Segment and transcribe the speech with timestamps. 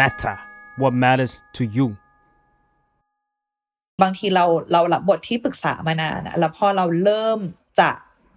[0.00, 0.36] matter
[0.80, 1.88] what matters to you
[4.02, 7.38] บางทีเราเรารับบทที่ปรึกษามานานแล้วพอเราเริ่ม
[7.80, 7.90] จะ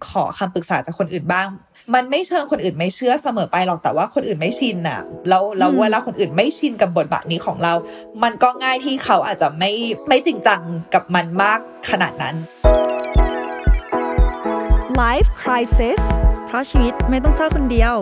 [0.08, 1.48] ขอคำปรึกษาจากคนอื่นบ้าง
[1.94, 7.72] มันไม่เชิงคนอื่นไม่เชื่อเสมอไปหรอกแต่ว่าคนอื่นไม่ชินอะแล้วเราเวลาคนอื่นไม่ชินกับบทบาทนี้ของเรา
[8.22, 9.72] มันก็ง่ายที่เขาอาจจะไม่
[10.08, 10.60] ไม่จริงจัง
[10.94, 11.58] กับมันมาก
[11.90, 12.34] ขนาดนั้น
[15.00, 16.02] Life Crisis
[16.46, 17.94] เพราะชีวิตไม่ต้องเศร้าคนเดียว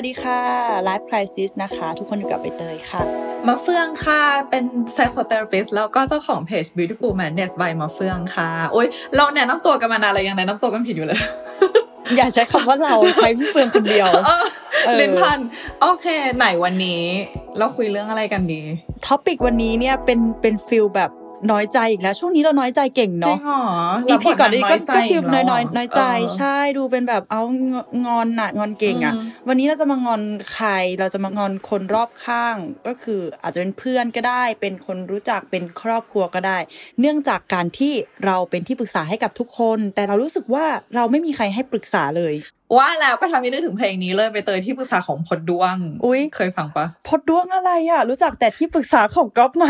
[0.00, 0.40] สวัสดีค่ะ
[0.88, 3.02] Life Crisis นะคะ ทุกคนอยู่กับใบเตยค่ะ
[3.48, 11.20] มาเฟืองค่ะ เป็น psychotherapist แล้วก็เจ้าของเพจ Beautiful Madness by มาเฟืองค่ะ โอ้ยเราแนะนำตัวกันมานานเลยยังแนะนำตัวกันผิดอยู่เลย
[12.16, 14.44] อย่าใช้คำว่าเราใช้พี่เฟืองคนเดียวเออ
[14.84, 15.38] เออเล่นพัน
[15.80, 17.02] โอเค ไหนวันนี้
[17.58, 18.60] เราคุยเรื่องอะไรกันดี
[19.06, 21.10] topicวันนี้เนี่ยเป็นเป็น feel แบบ
[21.50, 23.64] น้อยใจอีกแล้ว ช่วงนี้เราน้อยใจเก่งจริงเนาะเหรอ
[24.08, 27.74] EP ก่อนนี้ก็ก็ feel น้อยน้อยเหรน้อยใจเออใช่ดูเป็นแบบเอาง
[28.06, 36.58] งอนน่ะงอนเก่งอะอืมวันนี้เราจะมางอนใครเราจะมางอนคนรอบข้างก็คืออาจจะเป็นเพื่อนก็ได้ เป็นคนรู้จักเป็นครอบครัวก็ได้
[37.00, 37.92] เนื่องจากการที่
[38.24, 42.34] เราเป็นที่ปรึกษาให้กับทุกคน แต่เรารู้สึกว่าเราไม่มีใครให้ปรึกษาเลย
[42.76, 49.66] ว่าแล้วก็ทำให้นึกถึงเพลงนี้เลยไปเตยที่ปรึกษาของพดดวง อุ๊ยเคยฟังปะพดดวงอะไรอะ รู้จักแต่ที่ปรึกษาของก๊อฟไหม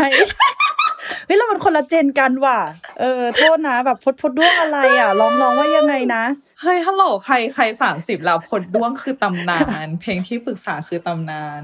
[1.26, 2.58] เฮ้ยเรามันคนละเจนกันว่ะ
[3.00, 6.24] เออโทษนะแบบพดพดดวงอะไรอะร้องร้องว่ายังไงนะ
[6.62, 11.62] เฮ้ยฮัลโหลใครใครสามสิบแล้วพดดวงคือตำนาน เพลงที่ปรึกษาคือตำนาน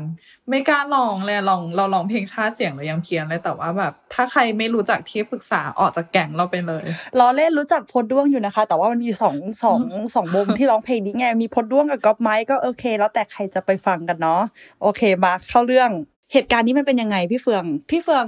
[0.49, 6.85] ไม่กล้าลองเลยลองเราลองเพลงชาติเสียงเรายังเพี้ยนเลยแต่ว่าแบบ ถ้าใครไม่รู้จักที่ปรึกษาออกจากแก๊งเราไปเลย
[7.19, 9.81] ล้อเล่นรู้จักพดด้วงอยู่นะคะ แต่ว่ามันมีสองสอง
[10.15, 14.43] สองวงที่ร้องเพลงนี้ไงมีพดด้วงกับก๊อฟไม้ก็โอเค แล้วแต่ใครจะไปฟังกันเนาะ
[14.83, 15.91] โอเคมาเข้าเรื่อง
[16.33, 18.27] เหตุการณ์นี้มันเป็นยังไงพี่เฟือง พี่เฟือง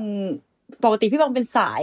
[0.84, 1.82] ปกติพี่เฟืองเป็นสาย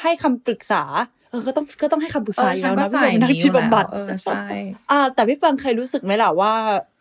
[0.00, 0.84] ให้คำปรึกษา
[1.30, 4.42] เออก็ต้องก็ต้องให้คำปรึกเอษาออยู่ฉันแล้วก็นะพี่ใส่เฟืองเป็นนักนี้อจิตยู่แล้วบำบัดเออใช่
[4.90, 6.52] อ่า แต่พี่เฟืองเคยรู้สึกไหมล่ะว่า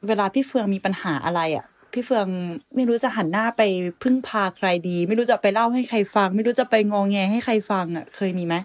[0.08, 2.28] เวลาพี่เฟืองมีปัญหาอะไรอะพี่เฟือง
[2.76, 3.62] ไม่รู้จะหันหน้าไป
[4.04, 8.56] พึ่งพาใครดี ไม่รู้จะไปเล่าให้ใครฟัง ไม่รู้จะไปงองแงให้ใครฟังอะเคยมีไหม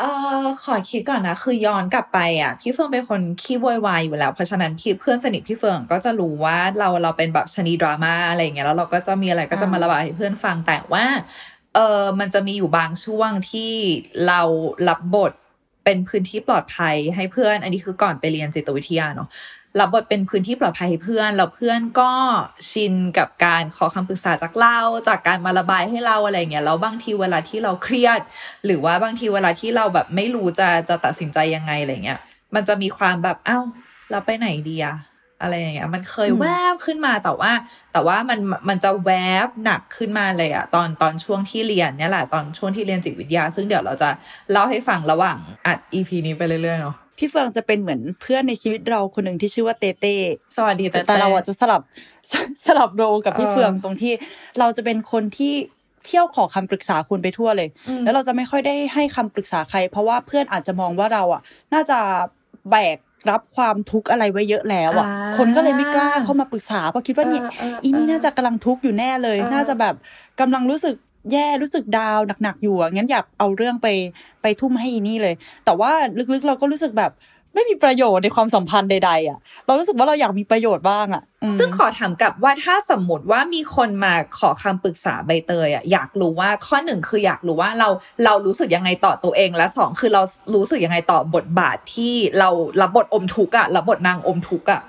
[0.00, 0.04] เอ
[0.42, 11.04] อขอคิดก่อนนะคือย้อนกลับไปอะพี่เฟิงเป็นคนขี้โวยวายอยู่แล้วเพราะฉะนั้นพี่เพื่อนสนิทพี่เฟิงก็จะรู้ว่าเราเราเป็นแบบชนีดราม่าอะไรอย่างเงี้ยแล้วเราก็จะมีอะไรก็จะมาระบายให้เพื่อนฟังแต่ว่า
[11.74, 13.72] เออมันจะมีอยู่บางช่วงที่
[14.26, 14.40] เรา
[14.88, 15.32] รับบท
[15.84, 19.28] เป็นพื้นที่ปลอดภัยให้เพื่อน อันนี้คือก่อนไปเรียนจิตวิทยาเนาะ
[19.80, 22.12] รับบทเป็นพื้นที่ปลอดภัยให้เพื่อนแล้วเพื่อนก็
[22.70, 24.78] ชินกับการขอคำปรึกษาจากเรา
[25.08, 28.20] จากการมาระบายให้เราอะไรเงี้ยแล้วบางทีเวลาที่เราเครียด
[28.64, 32.20] หรือว่าบางทีเวลาที่เราแบบไม่รู้จะจะตัดสินใจยังไงอะไรเงี้ย
[32.54, 33.60] มันจะมีความแบบเอ้า
[34.10, 34.96] เราไปไหนดีอะ
[35.42, 37.52] อะไรอย่างเงี้ยมันเคยอืมแวบขึ้นมาแต่ว่า
[37.92, 38.38] แต่ว่ามัน
[38.68, 39.10] มันจะแว
[39.46, 44.08] บหนักขึ้นมาเลยอะตอนตอนช่วงที่เรียนเนี่ยแหละตอนช่วงที่เรียนจิตวิทยา ซึ่งเดี๋ยวเราจะ
[44.50, 50.16] เล่าให้ฟังระหว่างอัด EP นี้ไปเรื่อยๆเนาะพี่เฟืองจะเป็นเหมือนเพื่อนในชีวิตเราคนหนึ่งที่ชื่อว่าเต้เต้
[50.56, 51.82] สวัสดีแต่แต่แต่เราอะจะสลับ
[52.66, 54.12] สลับโรลกับพี่เออเฟืองตรงที่
[54.58, 55.54] เราจะเป็นคนที่
[56.06, 61.42] เที่ยวขอคำปรึกษาคุณไปทั่วเลยอืมแล้วเราจะไม่ค่อยได้ให้คำปรึกษาใคร เพราะว่าเพื่อนอาจจะมองว่าเราอะ
[61.74, 61.98] น่าจะ
[62.70, 62.96] แบก
[63.30, 65.06] รับความทุกข์อะไรไว้เยอะแล้วอะ
[65.36, 69.94] คนก็เลยไม่กล้าเข้ามาปรึกษาเพราะคิดว่าเนี่ยเออเอออีนี่น่าจะกำลังทุกข์อยู่แน่เลยเออน่าจะแบบ
[70.40, 70.94] กำลังรู้สึก
[71.32, 73.88] แย่รู้สึกดาวน์หนักๆอยู่อะงั้นอยากเอาเรื่องไป
[74.42, 75.34] ไปทุ่มให้อีนี่เลย
[75.64, 75.90] แต่ว่า
[76.34, 77.12] ลึกๆเราก็รู้สึกแบบ
[77.54, 81.22] ไม่มีประโยชน์ในความสัมพันธ์ใด ๆ อะ เรารู้สึกว่าเราอยากมีประโยชน์บ้างอะ
[81.58, 87.88] ซึ่งขอถามกลับว่าถ้าสมมติว่ามีคนมาขอคำปรึกษาใบเตยอะอยากรู้ว่าข้อหนึ่งคืออยากรู้ว่าเรา
[88.24, 90.22] เรารู้สึกยังไงต่อตัวเองและสองคือเรา
[90.54, 92.48] รู้สึกยังไงต่อบทบาทที่เรา
[92.80, 94.80] รับบทอมทุกข์อะรับบทนางอมทุกข์อะ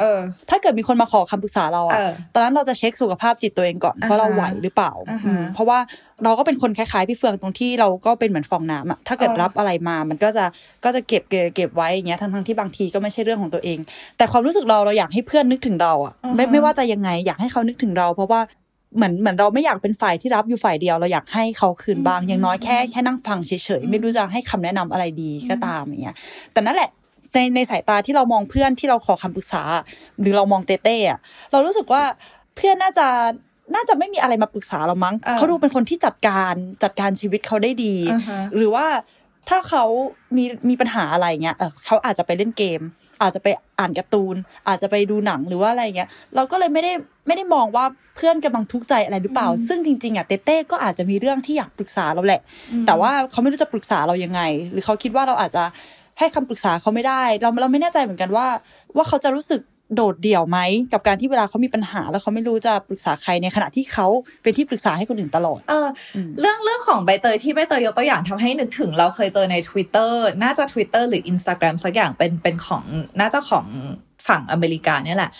[0.00, 5.78] เออ ถ้าเกิดมีคนมาขอคำปรึกษาเราอะเออตอนนั้นเราจะเช็คสุขภาพจิตตัวเองก่อนอ่าฮะว่าเราไหวหรือเปล่าอ่าฮะอืมเพราะว่า
[6.24, 10.44] เราก็เป็นคนคล้ายๆพี่เฟืองตรงที่เราก็เป็นเหมือนฟองน้ำอะถ้าเกิดเออรับอะไรมามันก็จะ
[10.84, 13.78] ก็จะเก็บเก็บเก็บไว้อย่างเงี้ยทั้งๆที่บางทีก็ไม่ใช่เรื่องของตัวเอง
[14.16, 18.40] แต่ความรู้สึกเราเราอยากให้เพื่อนนึกถึงเราอะไม่ไม่ว่าจะยังไงอยากให้เขานึกถึงเรา เพราะว่า
[18.96, 26.16] เหมือนเหมือนเราไม่อยากเป็นฝ่ายที่รับอยู่ฝ่ายเดียวเราอยากให้เขาคืนบ้างอย่างน้อยแค่แค่นั่งฟังเฉยๆไม่รู้จะให้คำแนะนำอะไรดีก็ตามอย่างเงี้ย
[26.52, 26.90] แต่นั่นแหละ
[27.34, 29.62] ในในสายตาที่เรามองเพื่อนที่เราขอคำปรึกษา
[30.20, 31.18] หรือเรามองเต้เต้อะ
[31.52, 32.02] เรารู้สึกว่า
[32.56, 33.06] เพื่อนน่าจะ
[33.74, 38.86] น่าจะไม่มีอะไรมาปรึกษาเรามั้งเออเขาดูเป็นคนที่จัดการจัดการชีวิตเขาได้ดีอ่าฮะหรือว่า
[39.48, 39.84] ถ้าเขา
[40.36, 42.80] มีมีปัญหาอะไรเงี้ยเออเขาอาจจะไปเล่นเกม
[43.22, 43.48] อาจจะไป
[43.78, 44.36] อ่านการ์ตูน
[44.68, 46.92] อาจจะไปดูหนังหรือว่าอะไรเงี้ย เราก็เลยไม่ได้
[47.26, 47.84] ไม่ได้มองว่า
[48.16, 52.40] เพื่อนกำลังทุกข์ใจอะไรหรือเปล่า ซึ่งจริงๆอะเต้เต้ก็อาจจะมีเรื่องที่อยากปรึกษาเราแหละ
[52.86, 54.40] แต่ว่าเขาไม่รู้จะปรึกษาเรายังไง
[54.72, 55.64] หรือเขาคิดว่าเราอาจจะ
[56.18, 58.46] ให้คำปรึกษาเขาไม่ได้ เราเราไม่แน่ใจเหมือนกันว่า
[58.96, 59.60] ว่าเขาจะรู้สึก
[59.96, 60.58] โดดเดี่ยวไหม
[60.92, 64.06] กับการที่เวลาเขามีปัญหา แล้วเขาไม่รู้จะปรึกษาใครในขณะที่เขา
[64.42, 70.12] เป็นที่ปรึกษาให้คนอื่นตลอด เอออเรื่องเรื่องของใบเตยที่ใบเตยยกตัวอย่างทำให้นึกถึง เราเคยเจอใน Twitter
[70.42, 72.84] น่าจะ Twitter หรือ Instagram สักอย่างเป็นเป็นของ
[73.20, 73.66] น่าจะของ
[74.28, 75.30] ฝั่งอเมริกาเนี่ยแหละ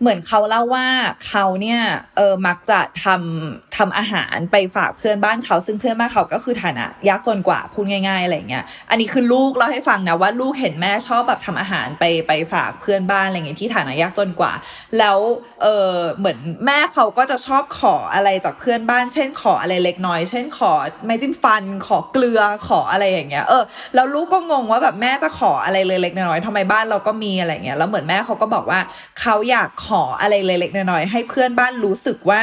[0.00, 0.86] เหมือนเขาเล่าว่า
[1.26, 1.80] เขาเนี่ย
[2.16, 14.52] เออมักจะทำทำอาหารไปฝากเพื่อนบ้านเขาซึ่งเพื่อนบ้านเขาก็คือฐานะยากจนกว่าพูดง่ายๆอะไรเงี้ย อันนี้คือลูกเล่าให้ฟังนะว่าลูกเห็นแม่ชอบแบบทำอาหารไปไปฝากเพื่อนบ้านอะไรเงี้ยที่ฐานะยากจนกว่า
[14.98, 15.18] แล้ว
[15.62, 20.72] เออเหมือนแม่เขาก็จะชอบขออะไรจากเพื่อนบ้าน เช่นขออะไรเล็กน้อย เช่นขอ
[21.04, 23.62] ไม้จิ้มฟัน ขอเกลือขออะไรอย่างเงี้ยเออ
[23.94, 28.80] แล้วลูกก็งงว่าแบบแม่จะขออะไรเลยเล็กน้อยๆทำไมบ้านเราก็มีอะไรเงี้ยแล้วเหมือนแม่เขาก็บอกว่า
[29.20, 32.42] เขาอยากขออะไรเล็กๆน้อยๆให้เพื่อนบ้านรู้สึกว่า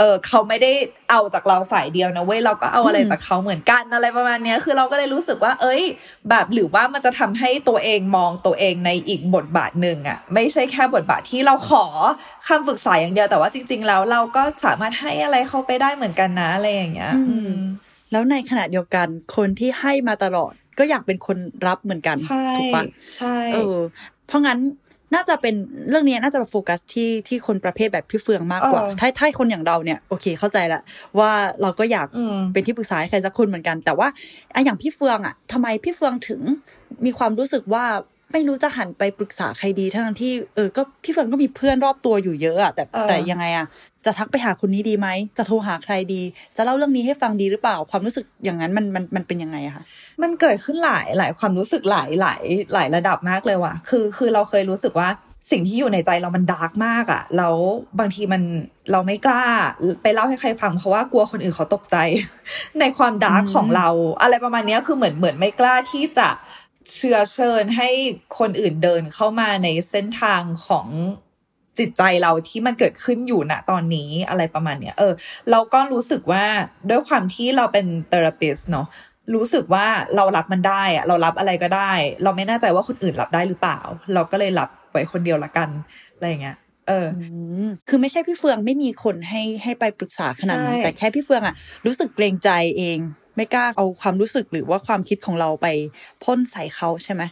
[0.00, 0.72] เออเขาไม่ได้
[1.10, 5.82] เอาจากเราฝ่ายเดียวนะเว้ยเราก็เอาอะไรจากเขาเหมือนกันอะไรประมาณนี้คือเราก็เลยรู้สึกว่า เอ้ย
[6.30, 11.84] แบบหรือว่ามันจะทำให้ตัวเองมองตัวเองในอีกบทบาทหนึ่งอะไม่ใช่แค่บทบาทที่เราขอ
[12.46, 17.52] คำปรึกษาอย่างเดียวแต่ว่าจริง ๆ แล้วเราก็สามารถให้อะไรเขาไปได้เหมือนกันนะอะไรอย่างเงี้ยอืม
[18.12, 22.82] แล้วในขณะเดียวกันคนที่ให้มาตลอดก็อยากเป็นคนรับเหมือนกันใช่ถูกปะ
[23.16, 23.78] ใช่เออ
[24.26, 24.58] เพราะงั้น
[25.14, 25.54] น่าจะเป็น
[25.88, 30.80] เรื่องนี้น่าจะโฟกัสที่ที่คนประเภทแบบพี่เฟืองมากกว่า ถ้าถ้าคนอย่างเราเนี่ยโอเคเข้าใจละ
[31.18, 31.30] ว่า
[31.62, 34.08] เราก็อยากอืมเป็นที่ปรึกษาให้ใครสักคนเหมือนกัน แต่ว่า
[34.54, 36.40] อะอย่างพี่เฟืองอะทำไมพี่เฟืองถึง
[37.04, 37.84] มีความรู้สึกว่า
[38.32, 43.66] ไม่รู้จะหันไปปรึกษาใครดีทั้งที่เออก็พี่เฟืองก็มีเพื่อนรอบตัวอยู่เยอะอะแต่เออแต่ยังไงอะ
[44.06, 45.08] จะทักไปหาคนนี้ดีไหม
[45.38, 46.22] จะโทรหาใครดี
[46.56, 49.84] จะเล่าเรื่องนี้ให้ฟังดีหรือเปล่า ความรู้สึกอย่างนั้นมันมันมันเป็นยังไงอะคะ
[50.22, 52.42] มันเกิดขึ้นหลายหลายความรู้สึกหลายหลาย
[52.72, 55.08] หลายระดับมากเลยว่ะ คือคือเราเคยรู้สึกว่า
[55.50, 57.54] สิ่งที่อยู่ในใจเรามัน dark มากอะแล้ว
[57.98, 58.42] บางทีมัน
[58.92, 59.42] เราไม่กล้า
[60.02, 61.96] ไปเล่าให้ใครฟังเพราะว่ากลัวคนอื่นเขาตกใจ
[62.80, 63.88] ในความ dark อืมของเรา
[64.22, 66.28] อะไรประมาณเนี้ยคือเหมือนเหมือนไม่กล้าที่จะ
[66.94, 67.88] เชื้อเชิญให้
[68.38, 70.86] คนอื่นเดินเข้ามาในเส้นทางของ
[71.78, 75.12] จิตใจเราที่มันเกิดขึ้นอยู่ณตอนนี้อะไรประมาณเนี้ยเออ
[75.50, 76.44] เราก็รู้สึกว่า
[76.90, 78.86] ด้วยความที่เราเป็นเทอราปิสเนาะ
[79.34, 79.86] รู้สึกว่า
[80.16, 81.92] เรารับมันได้อะเรารับอะไรก็ได้
[82.22, 83.78] เราไม่แน่ใจว่าคนอื่นรับได้หรือเปล่า
[84.14, 85.68] เราก็เลยรับไว้คนเดียวละกัน
[86.14, 86.56] อะไรอย่างเงี้ย
[86.88, 87.26] เอออื
[87.66, 91.54] มคือไม่ใช่พี่เฟืองไม่มีคนให้ให้ไปปรึกษาขนาดนั้นใช่แต่แค่พี่เฟืองอะ
[91.86, 92.98] รู้สึกเกรงใจเอง
[93.38, 95.66] ไม่กล้าเอาความรู้สึกหรือว่าความคิดของเราไป
[96.24, 97.22] พ่นใส่เขาใช่ไหม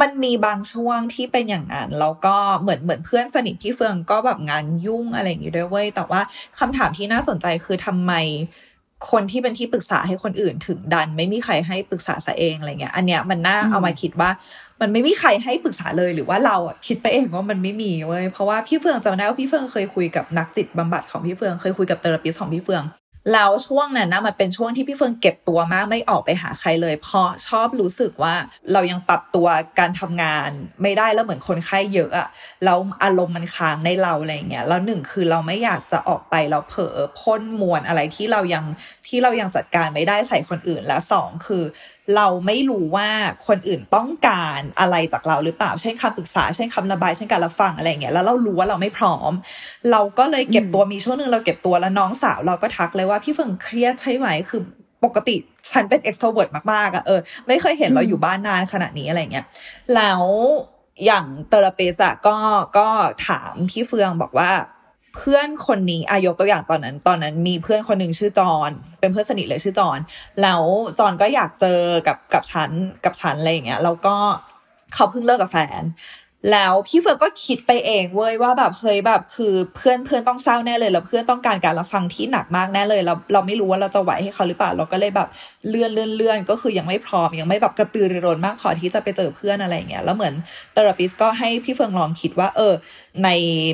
[0.00, 6.20] มันมีบางช่วงที่เป็นอย่างนั้นแล้วก็เหมือนเหมือนเพื่อนสนิทที่เฟืองก็แบบงานยุ่งอะไรอย่างงี้ด้วยเว้ยแต่ว่า
[6.58, 8.12] คำถามที่น่าสนใจคือทำไม
[9.10, 14.30] คนที่เป็นที่ปรึกษาให้คนอื่นถึงดัน ไม่มีใครให้ปรึกษาซะเองอะไรเงี้ย อันเนี้ยมันน่าเอามาคิดว่า
[14.80, 22.82] มันไม่มีใครให้ปรึกษาเลยหรือว่าเราอะคิดไปเองว่ามันไม่มีเว้ยเพราะว่าพี่เฟืองจำได้ว่าพี่เฟืองเคยคุยกับนักจิตบำบัดของพี่เฟืองเคยคุยกับเทอราปิสของพี่เฟือง
[23.32, 28.34] แล้วช่วงนั้นนะมันเป็นช่วงที่พี่เฟิงเก็บตัวมากไม่ออกไปหาใครเลย เพราะชอบรู้สึกว่า
[28.72, 29.46] เรายังปรับตัว
[29.78, 30.50] การทำงาน
[30.82, 32.28] ไม่ได้แล้วเหมือนคนไข้เยอะอะ
[32.64, 38.64] แล้วอารมณ์มันค้างในเราอะไรเงี้ยแล้วหนึ่งคือเราไม่อยากจะออกไปเราเผลอพ่นมวลอะไรที่เรายัง
[39.08, 41.64] ที่เรายังจัดการไม่ได้ใส่คนอื่นและสองคือ
[42.16, 43.08] เราไม่รู้ว่า
[43.46, 49.32] คนอื่นต้องการอะไรจากเราหรือเปล่า เช่นคำปรึกษา เช่นคำระบาย เช่นการรับฟังอะไรเงี้ย แล้วเรารู้ว่าเราไม่พร้อม
[49.90, 54.60] เราก็เลยเก็บตัวมีช่วงหนึ่งเราเก็บตัวแล้วน้องสาวเราก็ทักเลยว่าพี่เฟิงเครียดใช่ไหม คือ
[55.04, 55.36] ปกติ
[55.70, 59.46] ฉันเป็น extrovert มากๆอะเออ ไม่เคยเห็นเราอยู่บ้านนานขนาดนี้อะไรเงี้ย
[59.94, 60.22] แล้ว
[61.06, 62.36] อย่างเตอร์เปสอะก็
[62.78, 62.86] ก็
[63.26, 64.50] ถามพี่เฟืองบอกว่า
[65.18, 68.70] เพื่อนคนนี้อายกตัวอย่างตอนนั้น ตอนนั้นมีเพื่อนคนหนึ่งชื่อจอน
[69.00, 69.98] เป็นเพื่อนสนิทเลยชื่อจอน
[70.42, 70.62] แล้ว
[70.98, 72.70] จอนก็อยากเจอกับกับฉัน
[73.04, 74.14] กับฉันอะไรอย่างเงี้ยแล้วก็
[74.94, 75.82] เขาเพิ่งเลิกกับแฟน
[76.52, 85.28] แล้วพี่เฟิร์นก็คิดไปเองเว้ยว่าแบบเฮ้ยแบบคือเพื่อนเพื่อนต้องเศร้าแน่เลยแล้วเพื่อนต้องการการรับฟังที่หนักมากแน่เลยเราเราไม่รู้ว่าเราจะไหวให้เขาหรือเปล่าเราก็เลยแบบ
[85.68, 90.34] เลื่อนเลื่อนเลื่อนก็คือยังไม่พร้อมยังไม่แบบกระตือรือร้นมากพอที่จะไปเจอเพื่อนอะไรอย่างเงี้ยแล้วเหมือน
[90.72, 92.72] therapist ก็ให้พี่เฟืองลองคิดว่าเออ
[93.24, 93.28] ใน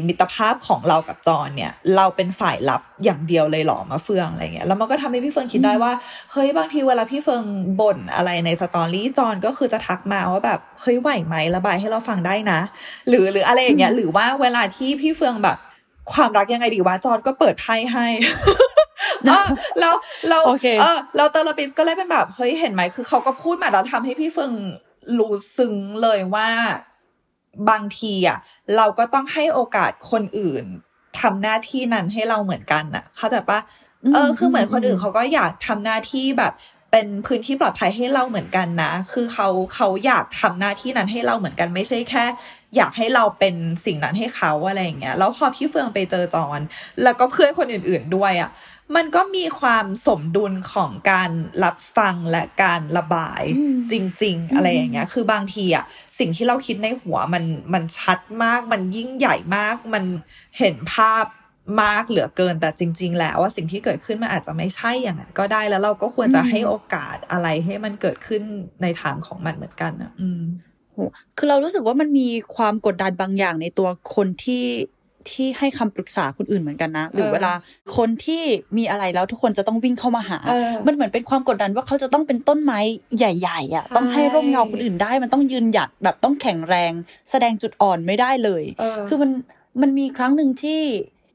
[0.09, 5.93] มิตรภาพของเรากับจอนเนี่ย เราเป็นฝ่ายรับอย่างเดียวเลยเหรอมาเฟืองอะไรเงี้ยแล้วมันก็ทำให้พี่เฟืองคิดได้ว่า
[6.33, 7.45] เฮ้ยบางทีเวลาพี่เฟือง
[7.81, 12.61] บ่นอะไรใน story จอนก็คือจะทักมาว่าแบบเฮ้ยไหวไหมระบายให้เราฟังได้นะ
[13.09, 15.57] หรือหรืออะไรอย่างเงี้ยหรือว่าเวลาที่พี่เฟืองแบบ
[16.13, 18.07] ความรักยังไงดีวะจอนก็เปิดไพ่ให้
[19.27, 19.47] เออ
[19.81, 19.95] แล้ว
[20.29, 24.53] เราโอเคเออเราเตอร์ปิสก็เลยเป็นแบบเฮ้ยเห็นไหมคือเขาก็พูดมาแล้วทำให้พี่เฟือง
[25.19, 26.49] รู้ซึ้งเลยว่า
[27.71, 28.39] บางทีอะ
[28.77, 30.65] เราก็ต้องให้โอกาสคนอื่น
[31.21, 33.61] ทำหน้าที่นั้นให้เราเหมือนกันน่ะ เข้าใจปะ
[34.13, 36.53] เออคือเหมือนคนอื่นเขาก็อยากทำหน้าที่แบบ
[36.91, 42.25] เป็นพื้นที่ปลอดภัยให้เราเหมือนกันนะ คือเขาเขาอยากทำหน้าที่นั้นให้เราเหมือนกันไม่ใช่แค่
[42.77, 46.61] อยากให้เราเป็นสิ่งนั้นให้เขาอะไรอย่างเงี้ย แล้วพอพี่เฟืองไปเจอจอน
[47.03, 48.51] แล้วก็เพื่อนคนอื่น ๆด้วยอะ
[48.97, 51.31] มันก็มีความสมดุลของการ
[51.65, 55.85] รับฟังและการระบายอืมจริง ๆ อะไรอย่างเงี้ย คือบางทีอะ
[56.19, 60.05] สิ่งที่เราคิดในหัวมันมันชัดมาก มันยิ่งใหญ่มาก มัน
[60.59, 61.25] เห็นภาพ
[61.83, 68.43] มากเหลือเกินแต่จริง ๆ แล้วว่าสิ่งที่เกิดขึ้นมันอาจจะไม่ใช่อย่างนั้นก็ได้แล้วเราก็ควรจะอืมให้โอกาสอะไรให้มันเกิดขึ้น
[68.83, 70.43] ในทางของมันเหมือนกันนะอืม
[70.93, 70.99] โห
[71.39, 74.65] คือเรารู้สึกว่ามันมีความกดดันบางอย่างในตัวคนที่
[75.31, 77.53] ที่ให้คำปรึกษาคนอื่นเหมือนกันนะ หรือเออเวลา
[77.97, 78.43] คนที่
[78.79, 82.79] มีอะไรแล้วทุกคนจะต้องวิ่งเข้ามาหาเออมันเหมือนเป็นความกดดันว่าเขาจะต้องเป็นต้นไม้
[83.19, 86.93] ใหญ่ๆอะใช่ต้องให้ร่มเงาคนอื่นได้ มันต้องยืนหยัดแบบต้องแข็งแรง
[87.31, 89.31] แสดงจุดอ่อนไม่ได้เลยเออคือมัน
[89.81, 90.81] มันมีครั้งหนึ่งที่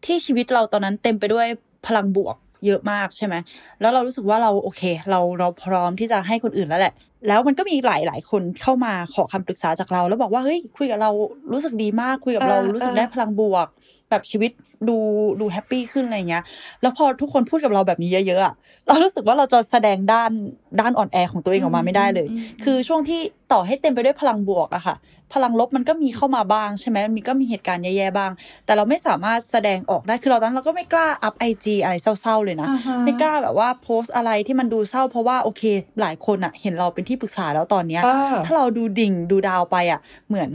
[0.06, 1.48] ที่ชีวิตเราตอนนั้นเต็มไปด้วย
[1.88, 3.36] พลังบวก เยอะมากใช่ไหม
[3.82, 6.94] แล้วเรารู้สึกว่าเราโอเค เราเราพร้อมที่จะให้คนอื่นแล้วแหละ
[7.28, 11.12] แล้วมันก็มีหลายหลายคนเข้ามาขอคำปรึกษาจากเรา แล้วบอกว่าเฮ้ยคุยกับเรา
[11.52, 13.68] รู้สึกดีมากคุยกับเราเออรู้สึกเออได้พลังบวก
[14.10, 14.52] แบบชีวิต
[14.90, 14.98] ดู
[15.40, 16.44] ดู happy ขึ้นอะไรเงี้ย
[16.82, 18.54] แล้วพอทุกคนพูดกับเราแบบนี้เยอะๆอะ
[18.88, 20.32] เรารู้สึกว่าเราจะแสดงด้าน
[20.80, 24.98] ด้านอ่อนแอของตัวเองออกมาไม่ได้เลยอืมคือช่วงที่ต่อให้เต็มไปด้วยพลังบวกอะค่ะ
[25.36, 28.32] พลังลบมันก็มีเข้ามาบ้างใช่ไหมมันมีก็มีเหตุการณ์แย่ๆบ้าง
[28.66, 35.64] แต่เราไม่สามารถแสดงออกได้ คือเราตอนนั้นเราก็ไม่กล้าอัพ IG อะไรเศร้าๆเลยนะอ่าฮะไม่กล้าแบบว่าโพสต์อะไรที่มันดูเศร้า เพราะว่าโอเค
[36.02, 40.52] หลายคนอะเห็นเราเป็นที่ปรึกษาแล้วตอนเนี้ยเออถ้าเราดูดิ่งดูดาวไปอะเหมือน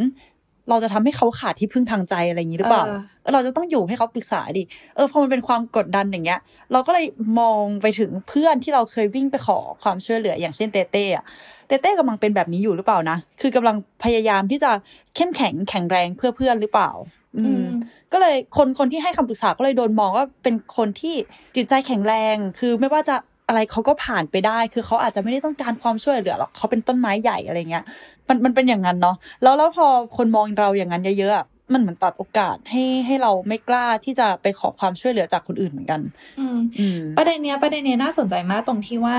[0.68, 4.62] เราจะทำให้เขาขาดที่พึ่งทางใจอะไรอย่างนี้หรือเปล่าเออเออเราจะต้องอยู่ให้เขาปรึกษาดิ
[4.94, 6.40] เออพอมันเป็นความกดดันอย่างเงี้ย
[6.72, 7.06] เราก็เลย
[7.40, 11.24] มองไปถึงเพื่อนที่เราเคยวิ่งไปขอความช่วยเหลืออย่างเช่นเต้เต้อะ
[11.66, 14.70] เต้เต้กำลังเป็นแบบนี้อยู่หรือเปล่านะ คือกำลังพยายามที่จะ
[15.14, 16.90] เข้มแข็งแข็งแรงเพื่อเพื่อนหรือเปล่า
[17.36, 17.68] อือืมม
[18.12, 21.14] ก็เลยคนคนที่ให้คำปรึกษาก็เลยโดนมองว่าเป็นคนที่
[21.56, 23.16] จิตใจแข็งแรง คือไม่ว่าจะ
[23.48, 27.84] อะไรเขาก็ผ่านไปได้ คือเขาอาจจะไม่ได้ต้องการความช่วยเหลือหรอกเขาเป็นต้นไม้ใหญ่อะไรเงี้ย
[28.28, 36.00] มันมันเป็นอย่างนั้นเนาะแล้วแล้วพอคนมองเราอย่างนั้นเยอะๆอะมันเหมือนตัดโอกาสให้ให้เราไม่กล้าที่จะไปขอความช่วยเหลือจากคนอื่นเหมือนกัน
[36.40, 39.16] อืมอืมประเด็นเนี้ยประเด็นเนี้ยน่าสนใจมากตรงที่ว่า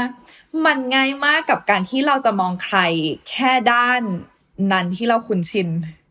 [0.66, 2.78] มันง่ายมากกับการที่เราจะมองใคร
[3.30, 4.02] แค่ด้าน
[4.72, 5.68] นั้นที่เราคุ้นชิน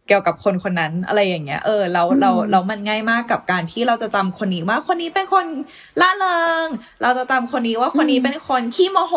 [0.08, 5.46] เกี่ยวกับคนคนนั้นอะไรอย่างเงี้ย เออเราเราอืมเรามันง่ายมากกับการที่เราจะจำคนนี้ว่าคนนี้เป็นคน
[6.00, 6.66] ล่าเริง
[7.02, 9.14] เราจะจำคนนี้ว่าคนนี้เป็นคนขี้โมโห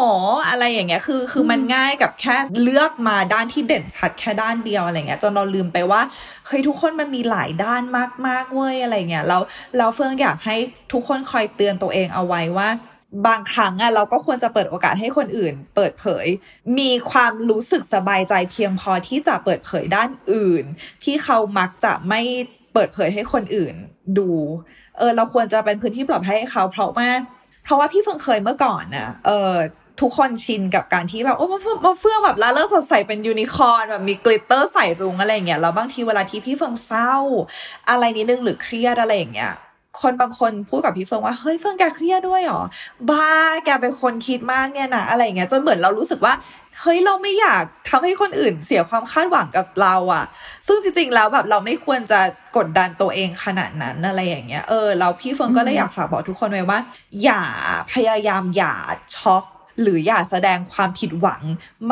[0.49, 6.01] อะไรอย่างเงี้ย คือคือมันง่ายกับแค่เลือกมาด้านที่เด่นชัดแค่ด้านเดียวอะไรเงี้ยจนเราลืมไปว่า
[6.47, 7.81] เฮ้ยทุกคนมันมีหลายด้าน
[8.27, 9.41] มากๆเว้ยอะไรเงี้ยแล้ว
[9.77, 10.55] เราเฟื่องอยากให้
[10.93, 12.69] ทุกคนคอยเตือนตัวเองเอาไว้ว่า
[13.27, 16.25] บางครั้งอะเราก็ควรจะเปิดโอกาสให้คนอื่น เปิดเผย
[16.79, 20.63] มีความรู้สึกสบายใจเพียงพอที่จะเปิดเผยด้านอื่น
[21.03, 22.21] ที่เขามักจะไม่
[22.73, 23.75] เปิดเผยให้คนอื่น
[24.17, 24.29] ดู
[24.97, 27.09] เออเราควรจะเป็นพื้นที่ปลอดภัยให้เขา เพราะว่า
[27.63, 29.53] เพราะว่าพี่เฟิงเคยเมื่อก่อนนะเออ
[30.01, 37.13] ทุกคนชินกับการที่แบบโอ้มาเฟื่องมาเฟื่องแบบร่าเริงสดใสเป็นยูนิคอร์นแบบมี glitter สายรุ้งอะไรอย่างเงี้ยแล้วบางทีเวลาที่พี่เฟิงเศร้า
[37.89, 39.53] อะไรนิดนึงหรือเครียดอะไรอย่างเงี้ย
[40.01, 42.61] คนบางคนพูดกับพี่เฟิงว่าเฮ้ยเฟิงแกเครียดด้วยเหรอ
[43.09, 43.29] บ้า
[43.65, 46.33] แกเป็นคนคิดมากเนี่ยนะอะไรอย่างเงี้ยจนเหมือนเรารู้สึกว่า
[46.81, 50.25] เฮ้ยเราไม่อยากทำให้คนอื่นเสียความคาดหวังกับเราอะ
[50.67, 52.19] ซึ่งจริง ๆ แล้วแบบเราไม่ควรจะ
[52.57, 56.79] กดดันตัวเองขนาดนั้นอะไรอย่างเงี้ยเออเราพี่เฟิงก็เลยอยากฝากบอกทุกคนไว้ว่า
[57.23, 57.43] อย่า
[57.93, 58.75] พยายามอย่า
[59.15, 59.43] ช็อก
[59.81, 61.41] หรืออย่าแสดงความผิดหวัง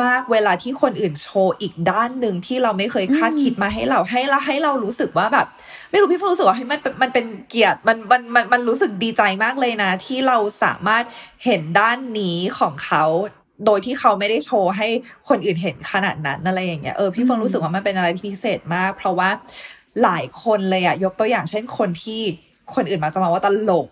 [0.02, 5.46] มากเวลาที่คนอื่นโชว์อีกด้านหนึ่งที่เราไม่เคยคาดคิดมาให้เราให้เราให้เรารู้สึกว่าแบบ
[5.90, 11.04] ไม่รู้พี่เฟิงรู้สึกว่าให้ยมันเป็นมันเป็นเกียรติมันมันมันมันรู้สึกดีใจมากเลยนะ ที่เราสามารถ
[11.44, 13.04] เห็นด้านนี้ของเขา
[13.66, 14.88] โดยที่เขาไม่ได้โชว์ให้
[15.28, 19.30] คนอื่นเห็นขนาดนั้นอะไรอย่างเงี้ยเออพี่เฟิงรู้สึกว่ามันเป็นอะไรที่พิเศษมาก เพราะว่า
[20.02, 22.20] หลายคนเลยอะยกตัวอย่างเช่นคนที่
[22.74, 23.86] คนอื่นมาจะมองว่าตลก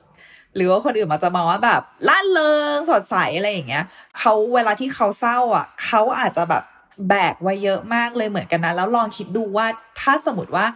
[0.57, 3.85] หรือว่าคนอื่นมาจะมองว่าแบบล่าเริงสดใสอะไรอย่างเงี้ย
[4.19, 6.63] เขาเวลาที่เขาเศร้าอะเขาอาจจะแบบ
[7.09, 9.67] แบกไว้เยอะมากเลยเหมือนกันนะ แล้วลองคิดดูว่า
[10.01, 10.67] ถ้าสมมติว่า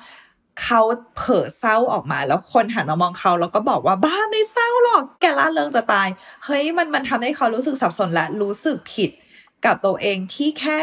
[0.63, 0.81] เขา
[1.17, 6.09] เผลอเศร้าออกมา แล้วคนหันมามองเขาแล้วก็บอกว่าบ้าไม่เศร้าหรอกแกล่าเริงจะตาย
[6.45, 9.11] เฮ้ยมันมันทำให้เขารู้สึกสับสนและรู้สึกผิด
[9.65, 10.79] กับตัวเองที่แค่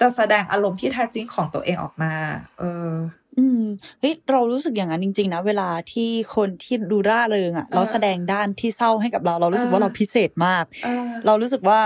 [0.00, 2.12] จะแสดงอารมณ์ที่แท้จริงของตัวเองออกมา
[2.58, 2.92] เออ
[3.38, 3.62] อืม
[4.00, 11.80] เฮ้ยเรารู้สึกอย่างนั้นจริง ๆ นะ เวลาที่คนที่ดูร่าเริงอะเออเราแสดงด้านที่เศร้าให้กับเรา เรารู้สึกว่าเออเราพิเศษมากเออเรารู้สึกว่า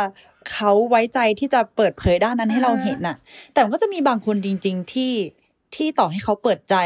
[0.50, 3.16] เขาไว้ใจที่จะเปิดเผยด้านนั้นให้เราเห็นน่ะ
[3.52, 5.12] แต่มันก็จะมีบางคนจริง ๆ ที่
[5.74, 6.76] ที่ต่อให้เขาเปิดใจ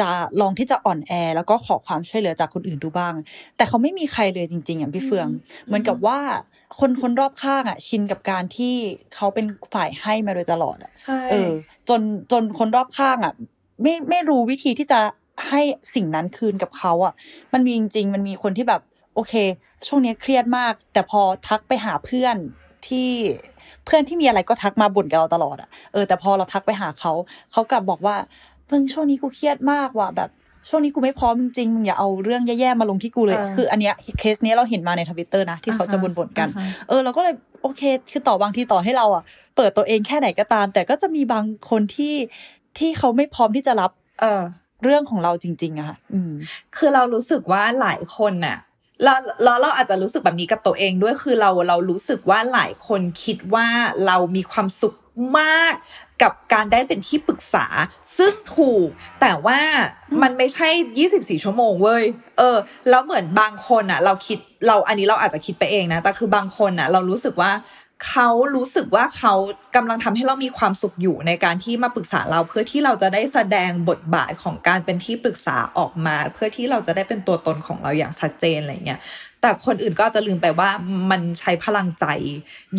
[0.00, 0.10] จะ
[0.40, 3.14] ลองที่จะอ่อนแอ แล้วก็ขอความช่วยเหลือจากคนอื่นดูบ้าง
[3.56, 5.28] แต่เขาไม่มีใครเลยจริง ๆ อย่างพี่เฟือง
[5.66, 6.18] เหมือนกับว่า
[6.78, 8.74] คนคนรอบข้างอะ ชินกับการที่
[9.14, 11.50] เขาเป็นฝ่ายให้มาโดยตลอดอะใช่เออ
[11.88, 12.00] จน
[12.32, 13.34] จนคนรอบข้างอะ
[13.82, 15.00] ไม่ไม่รู้วิธีที่จะ
[15.48, 15.60] ให้
[15.94, 17.12] สิ่งนั้นคืนกับเขาอะ
[17.52, 18.80] มันมีจริง ๆ มันมีคนที่แบบ
[19.14, 19.34] โอเค
[19.86, 22.36] ช่วงนี้เครียดมาก แต่พอทักไปหาเพื่อน
[22.86, 23.10] ที่
[23.84, 27.12] เพื่อนที่มีอะไรก็ทักมาบ่นกับเราตลอดอะเออแต่พอเราทักไปหาเขา
[27.52, 28.16] เขากลับบอกว่า
[28.66, 30.30] เพิ่งช่วงนี้กูเครียดมากว่ะแบบ
[30.68, 39.22] ช่วงนี้กูไม่พร้อมจริงๆมึงอย่าเอาเรื่องแย่ๆมาลงที่กูเลยเออคืออันเนี้ยเคสเนี้ยเราเห็นมาในทวิตเตอร์นะที่เขาจะบ่นๆกันอ่าฮะเออเราก็เลยโอเค คือต่อบางทีต่อให้เราอะ
[39.56, 42.14] เปิดตัวเองแค่ไหนก็ตาม แต่ก็จะมีบางคนที่
[42.78, 43.90] ที่เขาไม่พร้อมที่จะรับ
[44.20, 44.42] เออ
[44.82, 46.32] เรื่องของเราจริง ๆอะค่ะอืม
[46.76, 48.58] คือเรารู้สึกว่าหลายคนน่ะ
[49.02, 53.66] แล้วแล้วเราอาจจะรู้สึกแบบนี้กับตัวเองด้วยคือเราเรารู้สึกว่าหลายคนคิดว่า
[54.06, 54.94] เรามีความสุข
[55.38, 55.74] มาก
[56.22, 57.66] กับการได้เป็นที่ปรึกษา
[58.18, 58.88] ซึ่งถูก
[59.20, 59.60] แต่ว่า
[60.22, 60.68] มันไม่ใช่
[61.06, 62.04] 24 ชั่วโมงเว้ย
[62.38, 62.56] เออ
[62.90, 67.50] แล้วเหมือนบางคนอะเราคิดเราอันนี้เราอาจจะคิดไปเองนะ แต่คือบางคนอะเรารู้สึกว่า
[68.04, 69.34] เขารู้สึกว่าเขา
[69.76, 79.00] กำลังทำให้เรามีความสุขอยู่ในการที่มาปรึกษาเรา เพื่อที่เราจะได้แสดงบทบาทของการเป็นที่ปรึกษาออกมา เพื่อที่เราจะได้เป็นตัวตนของเราอย่างชัดเจนอะไรเงี้ย
[79.40, 80.70] แต่คนอื่นก็จะลืมไปว่า
[81.10, 82.06] มันใช้พลังใจ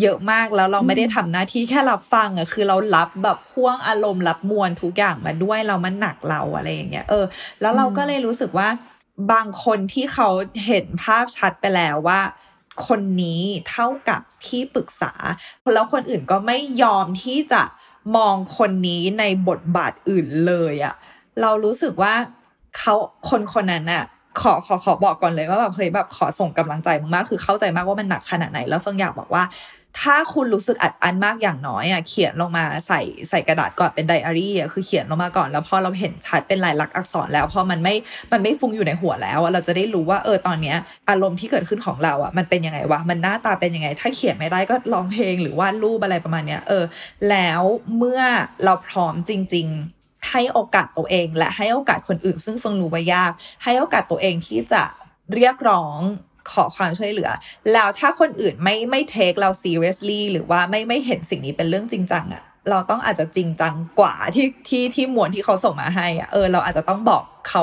[0.00, 7.24] เยอะมากแล้วเราไม่ได้ทำหน้าที่แค่รับฟังอะคือเรารับแบบพ่วงอารมณ์รับมวลทุกอย่างมาด้วยเรามันหนักเราอะไรอย่างเงี้ยเออ
[7.60, 8.68] แล้วเราก็เลยรู้สึกว่า
[9.32, 10.28] บางคนที่เขา
[10.66, 12.20] เห็นภาพชัดไปแล้วว่า
[12.86, 15.12] คนนี้เท่ากับที่ปรึกษา
[15.74, 17.62] แล้วคนอื่นก็ไม่ยอมที่จะ
[18.16, 20.94] มองคนนี้ในบทบาทอื่นเลยอะ
[21.40, 22.14] เรารู้สึกว่า
[22.78, 22.94] เขา
[23.30, 24.04] คนคนนั้นอะ
[24.40, 29.42] ขอขอขอบอกก่อนเลยว่าแบบเฮ้ยแบบขอส่งกำลังใจมากๆคือเข้าใจมากว่ามันหนักขนาดไหน แล้วเฟิงอยากบอกว่า
[30.00, 37.94] ถ้าคุณรู้สึกอัดอั้นมากอย่างน้อยอะเขียนลงมาใส่ใส่กระดาษก่อนเป็นไดอารี่อะคือเขียนลงมาก่อนแล้วพอเราเห็นชัดเป็นลายลักษณ์อักษรแล้วพอมันไม่
[38.32, 40.76] มันไม่ฟุ้งอยู่ในหัวแล้วอะเราจะได้รู้ว่าเออตอนเนี้ย
[41.08, 46.84] อารมณ์ที่เกิดขึ้นของเราอะมันเป็นยังไงวะมันหน้าตาเป็นยังไง ถ้าเขียนไม่ได้ก็ร้องเพลงหรือวาดรูปอะไรประมาณเนี้ยเออ
[47.30, 47.62] แล้ว
[47.98, 48.20] เมื่อ
[48.64, 49.66] เราพร้อมจริง
[49.98, 53.32] ๆให้โอกาสตัวเองและให้โอกาสคนอื่นซึ่งเฟิงรู้ว่ายาก
[53.64, 54.82] ให้โอกาสตัวเองที่จะ
[55.34, 56.00] เรียกร้อง
[56.52, 57.30] ขอความช่วยเหลือ
[57.72, 67.62] แล้วถ้าคนอื่นไม่ไม่เทคเรา seriously หรือว่าไม่ไม่เห็นสิ่งนี้เป็นเรื่องจริงจังอะเราต้องอาจจะจริงจังกว่าที่ที่ที่มวลที่เขาส่งมาให้อะเออ เราอาจจะต้องบอกเขา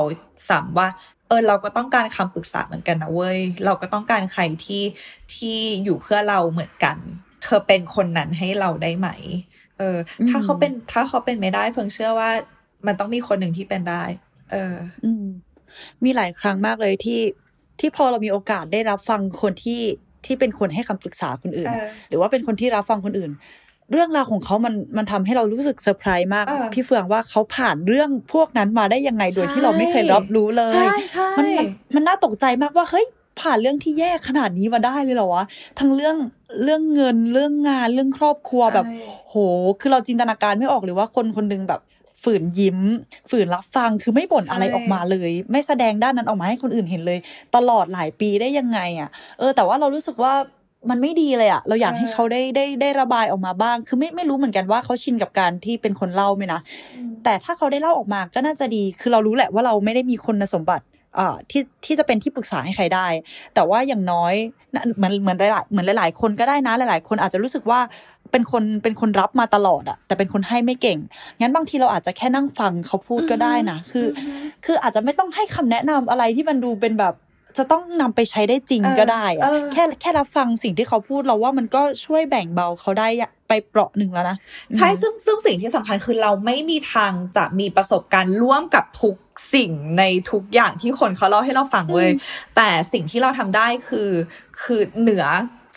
[0.49, 0.87] ซ้ำว่า
[1.27, 4.83] เออ เราก็ต้องการคำปรึกษาเหมือนกันนะเว้ย เราก็ต้องการใครที่
[5.35, 6.97] ที่อยู่เพื่อเราเหมือนกัน
[7.43, 9.09] เธอเป็นคนนั้นให้เราได้ไหม
[9.77, 9.97] เออ
[10.29, 12.31] ถ้าเขาเป็นถ้าเขาเป็นไม่ได้เฟิงเชื่อว่า
[12.85, 14.03] มันต้องมีคนหนึ่งที่เป็นได้
[14.51, 14.75] เออ
[15.05, 15.25] อืม
[16.03, 17.19] มีหลายครั้งมากเลยที่
[17.79, 19.81] ที่พอเรามีโอกาสได้รับฟังคนที่
[20.25, 23.31] ที่เป็นคนให้คำปรึกษาคนอื่นเออหรือว่าเป็นคนที่รับฟังคนอื่น
[23.91, 33.05] เรื่องราวของเขามันมันทำให้เรารู้สึกเซอร์ไพรส์มากเออพี่เฟืองว่าเขาผ่านเรื่องพวกนั้นมาได้ยังไงโดยที่เราไม่เคยรับรู้เลยใช่ใช่มันมันมันน่าตกใจมากว่าเฮ้ย
[33.41, 35.43] ผ่านเรื่องที่แย่ขนาดนี้มาได้เลยเหรอวะ
[35.79, 36.15] ทั้งเรื่อง
[36.63, 38.97] เรื่องเงินเรื่องงานเรื่องครอบครัวแบบใช่
[39.29, 39.35] โห
[39.79, 41.81] คือเราจินตนาการไม่ออกเลยว่าคนคนหนึงแบบ
[42.25, 42.79] ฝืนยิ้ม
[43.31, 47.19] ฝืนรับฟังคือไม่บ่นอะไรออกมาเลย ไม่แสดงด้านนั้นออกมาให้คนอื่นเห็นเลย
[47.55, 49.09] ตลอดหลายปีได้ยังไงอะ
[49.39, 50.33] เออแต่ว่าเรารู้สึกว่า
[50.89, 56.59] มันไม่ดีเลยอะเราอยากให้เขาได้ได้ได้ระบายออกมาบ้าง คือไม่ไม่รู้เหมือนกันว่าเขาชินกับการที่เป็นคนเล่าไหมนะ
[57.23, 60.94] แต่ถ้าเขาได้เล่าออกมาก็น่าจะดี คือเรารู้แหละว่าเราไม่ได้มีคุณสมบัติอ่า
[61.51, 63.07] ที่ที่จะเป็นที่ปรึกษาให้ใครได้
[63.55, 64.33] แต่ว่าอย่างน้อย
[64.73, 67.79] นะเหมือนเหมือนหลายๆเหมือนหลาย ๆ คนก็ได้นะหลาย ๆ คนอาจจะรู้สึกว่า
[68.31, 70.97] เป็นคนเป็นคนรับมาตลอดอะแต่เป็นคนให้ไม่เก่ง
[71.39, 74.07] งั้นบางทีเราอาจจะแค่นั่งฟังเขาพูดก็ได้นะคือ
[74.65, 77.13] คืออาจจะไม่ต้องให้คำแนะนำอะไรที่มันดูเป็นแบบ
[77.57, 83.07] จะต้องนำไปใช้ได้จริงเออก็ได้อะเออแค่แค่รับฟังสิ่งที่เขาพูดเราว่ามันก็ช่วยแบ่งเบาเขาได้
[83.47, 84.37] ไปเปราะหนึ่งแล้วนะ
[84.75, 89.15] ใช่ซึ่งซึ่งสิ่งที่สำคัญคือเราไม่มีทางจะมีประสบการณ์ร่วมกับทุก
[89.53, 92.11] สิ่งในทุกอย่างที่คนเขาเล่าให้เราฟังเลย
[92.55, 94.09] แต่สิ่งที่เราทำได้คือ
[94.61, 95.25] คือเหนือ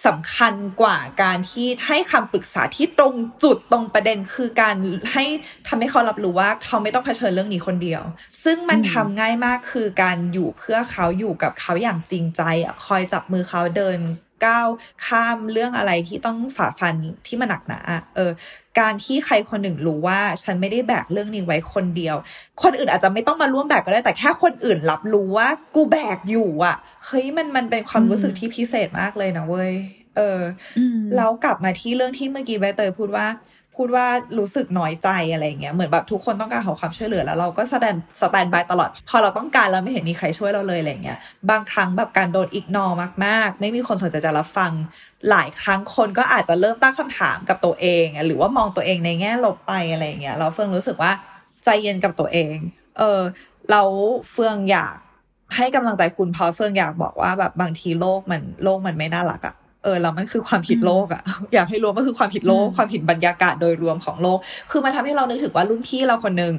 [0.07, 4.77] สำคัญกว่าการที่ให้คำปรึกษาที่ตรงจุดตรงประเด็นคือการ
[5.13, 5.25] ให้
[5.69, 8.03] ทำให้เขารับรู้ว่าเขาไม่ต้องเผชิญเรื่องนี้คนเดียว
[8.45, 12.43] ซึ่งมันทำง่ายมากคือการอยู่เพื่อเขาอยู่กับเขาอย่างจริงใจ
[12.85, 13.99] คอยจับมือเขาเดิน
[14.47, 14.69] ก้าว
[15.07, 16.95] ข้ามเรื่องอะไรที่ต้องฝ่าฟัน
[17.27, 18.31] ที่มันหนักหนาอะเออ
[18.81, 22.17] การที่ใครคนหนึ่งรู้ว่า ฉันไม่ได้แบกเรื่องนี้ไว้คนเดียว
[22.63, 29.73] คนอื่นอาจจะไม่ต้องมาร่วมแบกก็ได้แต่แค่คนอื่นรับรู้ว่า กูแบกอยู่อะเฮ้ยมันมันเป็นความรู้สึกที่พิเศษมากเลยนะเว้ย
[30.17, 30.41] เออ
[30.79, 33.27] อืมแล้วกลับมาที่เรื่องที่เมื่อกี้ใบเตยพูดว่า
[33.83, 41.19] พูดว่ารู้สึกน้อยใจอะไรเงี้ยเหมือนแบบทุกคนต้องการขอความช่วยเหลือแล้วเราก็แสดงสแตนบายตลอด พอเราต้องการแล้วไม่เห็นมีใครช่วยเราเลยอะไรเงี้ย
[41.51, 42.87] บางครั้งแบบการโดนอิกนอ
[43.25, 44.73] มากๆ ไม่มีคนสนใจจะรับฟัง
[45.31, 51.13] หลายครั้งคนก็อาจจะเริ่มตั้งคำถามกับตัวเองอะหรือว่ามองตัวเองในแง่ลบไปอะไรเงี้ยเราเฟืองรู้สึกว่า
[51.65, 52.57] ใจเย็นกับตัวเอง
[52.99, 53.21] เออ
[53.71, 53.83] เรา
[54.31, 54.97] เฟืองอยาก
[55.57, 61.23] ให้กำลังใจคุณเพราะเฟืองอยากบอกว่าแบบบางทีโลกมันโลกมันไม่น่ารักอะเออแล้วมันคือความผิดโลกอะ
[61.55, 64.39] อยากให้รู้ว่ามันคือความผิดโลก ความผิดบรรยากาศโดยรวมของโลก
[64.71, 66.55] คือมันทำให้เรานึกถึงว่ารุ่นพี่เราคนหนึ่ง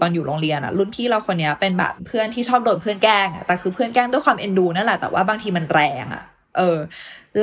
[0.00, 6.22] ตอนอยู่โรงเรียนอะรุ่นพี่เราคนเนี้ยเป็นแบบเพื่อนที่ชอบโดนเพื่อนแกล้งอะแต่คือเพื่อนแกล้งด้วยความเอ็นดูนั่นแหละแต่ว่าบางทีมันแรงอะ
[6.56, 6.78] เออ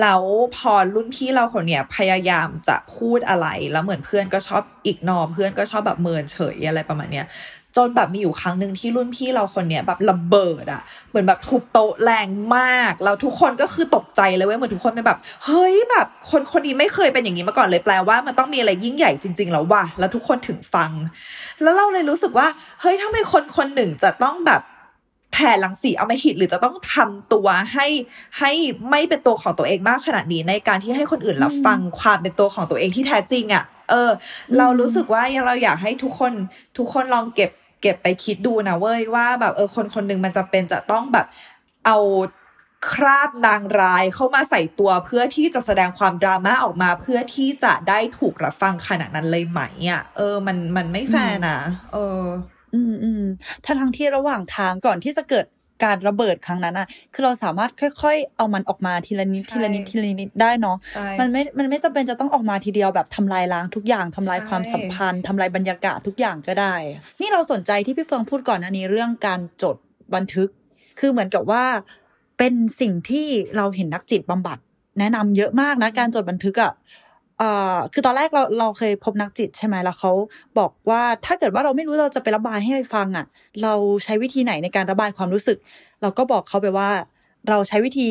[0.02, 0.24] แล้ว
[0.58, 7.26] พอรุ่นพี่เราคนเนี้ยพยายามจะพูดอะไร แล้วเหมือนเพื่อนก็ชอบอีกนอเพื่อนก็ชอบแบบเมินเฉยอะไรประมาณเนี้ย
[7.78, 20.92] จนแบบมีอยู่ครั้งหนึ่งที่รุ่นพี่เราคนเนี้ยแบบระเบิดอะเหมือนแบบทุบโต๊ะแรงมากแล้วทุกคนก็คือตกใจเลยเว้ยเหมือนทุกคนเป็นแบบ เฮ้ยแบบ คนคนนี้ไม่เคยเป็นอย่างนี้มาก่อนเลยแปลว่า มันต้องมีอะไรยิ่งใหญ่จริง ๆ แล้วว่ะแล้วทุกคนถึงฟัง
[21.62, 22.48] แล้วเราเลยรู้สึกว่า
[22.82, 24.62] เฮ้ยทำไมคนคนหนึ่งจะต้องแบบ
[25.32, 27.88] แผ่ลังสีเอามาหิตหรือจะต้องทำตัวให้
[28.40, 28.52] ให้
[28.90, 34.10] ไม่เป็นตัวของตัวเองมากขนาดนี้ ในการที่ให้คนอื่นรับฟังความเป็นตัวของตัวเองที่แท้จริงอะ่ะ เออ
[34.58, 36.34] เรารู้สึกว่าเราอยากให้ทุกคน
[36.78, 41.26] ทุกคนลองเก็บ เก็บไปคิดดูนะเว้ยว่าแบบเออคนคนหนึ่งมันจะเป็นจะต้องแบบ
[41.86, 41.98] เอา
[42.90, 51.58] คราบนางร้ายเข้ามาใส่ตัวเพื่อที่จะแสดงความดราม่าออกมาเพื่อที่จะได้ถูกรับฟังขนาดนั้นเลยไหมอะ เออ มันมันไม่แฟร์นะ
[51.94, 52.24] เออ
[52.74, 53.24] อืมอืม
[53.66, 55.46] ถ้าทั้งที่ระหว่างทางก่อนที่จะเกิด
[55.84, 66.76] การระเบิดครั้งนั้นอะคือเราสามารถค่อย ๆ เอามันออกมาทีละนิดใช่ทีละนิดทีละนิดได้เนาะใช่มันไม่ มันไม่จำเป็นจะต้องออกมาทีเดียวแบบทำลายล้างทุกอย่างทำลายใช่ความสัมพันธ์ทำลายบรรยากาศทุกอย่างก็ได้
[67.22, 69.76] นี่เราสนใจที่พี่เฟืองพูดก่อนอันนี้เรื่องการจด
[70.16, 70.50] บันทึก
[71.00, 71.66] คือเหมือนกับว่า
[72.38, 74.58] เป็นสิ่งที่เราเห็นนักจิตบำบัด
[75.00, 76.72] แนะนำเยอะมากนะการจดบันทึกอะ
[77.42, 80.12] เอ่อคือตอนแรกเราเราเคยพบนักจิตใช่ไหมแล้วเขา
[80.60, 83.26] บอกว่าถ้าเกิดว่าเราไม่รู้เราจะไประบายให้ใครฟังอะ
[83.64, 83.74] เรา
[84.04, 85.58] ใช้วิธีไหนในการระบายความรู้สึก
[86.02, 86.90] เราก็บอกเขาไปว่า
[87.50, 88.10] เราใช้วิธี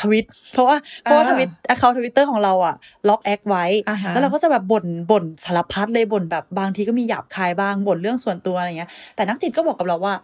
[0.00, 2.74] ทวิตเพราะว่าเพราะว่าอ่า tweet account Twitter ของเราอะ
[3.08, 10.14] ล็อก acc ไว้อ่าฮะแล้วเราก็จะแบบบ่นบ่นสารพัดเลยบ่นแบบบางทีก็มีหยาบคายบ้างบ่นเรื่องส่วนตัวอะไรเงี้ยแต่นักจิตก็บอกกับเราว่า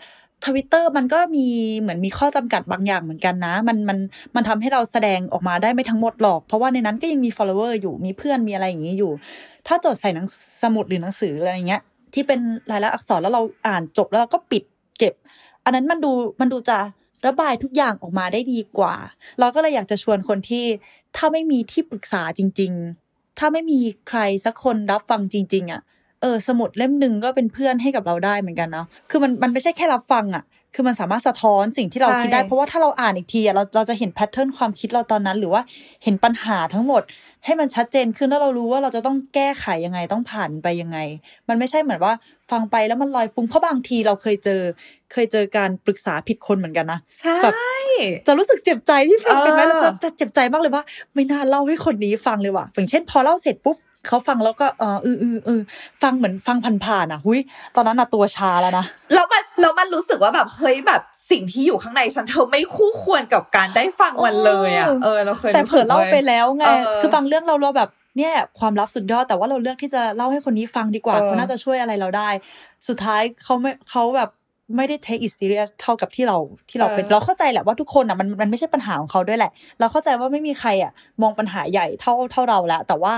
[0.47, 1.47] ทวิตเตอร์มันก็มี
[1.81, 3.99] เหมือนมีข้อจำกัดบางอย่างเหมือนกันนะ มันมัน
[4.35, 9.13] มันทำให้เราแสดงออกมาได้ไม่ทั้งหมดหรอก เพราะว่าในนั้นก็ยังมี follower อยู่มีเพื่อนมีอะไรอย่างนี้อยู่
[9.67, 10.27] ถ้าจดใส่หนัง
[10.63, 11.83] สมุดหรือหนังสืออะไรเงี้ย
[12.15, 14.63] ที่เป็นลายลักษณ์อักษรแล้วเราอ่านจบแล้วเราก็ปิด
[14.99, 15.15] เก็บ
[15.65, 16.79] อันนั้นมันดูมันดูจะ
[17.27, 18.95] ระบายทุกอย่างออกมาได้ดีกว่า
[19.41, 20.65] เราก็เลยอยากจะชวนคนที่
[21.17, 22.73] ถ้าไม่มีที่ปรึกษาจริง
[23.07, 25.81] ๆ ถ้าไม่มีใครสักคนรับฟังจริง ๆอะ
[26.21, 35.63] เออสมุดเล่มหนึ่งก็เป็นเพื่อนให้กับเราได้เหมือนกันเนาะคือมันมันไม่ใช่แค่รับฟังอะคือมันสามารถสะท้อนสิ่งที่เราใช่คิดได้ เพราะว่าถ้าเราอ่านอีกทีอะเราเราจะเห็นแพทเทิร์นความคิดเราตอนนั้น หรือว่า
[36.05, 37.03] เห็นปัญหาทั้งหมด
[37.45, 40.99] ให้มันชัดเจนขึ้นแล้วเรารู้ว่าเราจะต้องแก้ไขยังไงต้องผ่านไปยังไง
[41.49, 42.13] มันไม่ใช่เหมือนว่า
[42.51, 44.61] ฟังไปแล้วมันลอยฟุ้งเพราะบางทีเราเคยเจอ
[45.13, 47.55] เคยเจอการปรึกษาผิดคนเหมือนกันนะใช่แบบ
[48.27, 50.83] จะรู้สึกเจ็บใจพี่ฟังเป็นไหมเออเราจะจะเจ็บใจมากเลยว่า
[51.15, 55.61] ไม่น่าเล่าให้คนนี้ฟังเลยว่ะอย่างเช่น พอเล่าเสร็จปุ๊บ เขาฟังแล้วก็เออเออเออเออ
[56.03, 57.41] ฟังเหมือนฟังผ่านๆอะ หุย
[57.77, 58.85] ตอนนั้นน่ะตัวชาแล้วนะ
[59.15, 72.29] แล้วมันแล้วมันรู้สึกว่าแบบเฮ้ยแบบสิ่งที่อยู่ข้างในฉันเธอไม่คู่ควรกับการได้ฟังมันเลยอะเออเออเราเคยแต่รู้เผลสึอกเล่าว้ยไปแล้วไงเออคือบางเรื่องเราเราแบบเนี่ยความลับสุดยอดแต่ว่าเราเลือกที่จะเล่าให้คนนี้ฟังดีกว่าเออเขาน่าจะช่วยอะไรเราได้
[72.89, 74.31] สุดท้ายเขาไม่เขาแบบ
[74.77, 76.37] ไม่ได้ take it serious เท่ากับที่เรา
[76.71, 79.51] ที่เราเป็นเราเข้าใจแหละว่าทุกคนอะมันมันไม่ใช่ปัญหาของเขาด้วยแหละ
[79.81, 83.15] เราเข้าใจว่าไม่มีใครอะมองปัญหาใหญ่เท่าเท่าเราแล้ว แต่ว่า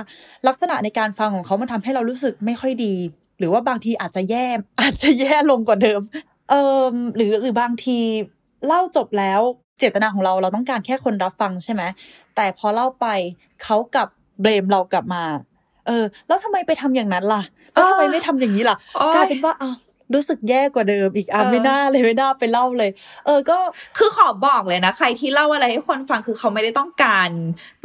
[0.49, 2.95] ลักษณะในการฟังของเขามันทำให้เรารู้สึกไม่ค่อยดี
[3.39, 4.47] หรือว่าบางทีอาจจะแย่
[4.81, 6.01] อาจจะแย่ลงกว่าเดิม
[6.51, 7.99] เออหรือหรือบางที
[8.67, 9.41] เล่าจบแล้ว
[9.79, 11.83] เจตนาของเราเราต้องการแค่คนรับฟังใช่ไหม
[12.37, 13.07] แต่พอเล่าไป
[13.63, 14.09] เขากลับ
[14.41, 15.25] เบลมเรากลับมา
[15.87, 19.77] เออ แล้วทำไมไปทำอย่างนั้นล่ะแล้วทำไมไม่ทำอย่างนี้ล่ะโอ๊ยกลายเป็นว่าอ้าว
[20.15, 22.91] รู้สึกแย่กว่าเดิมอีกอะเออไม่น่าเลยไม่น่าไปเล่าเลย
[23.27, 23.57] เออก็
[23.99, 27.31] คือขอบอกเลยนะ ใครที่เล่าอะไรให้คนฟังคือเขาไม่ได้ต้องการ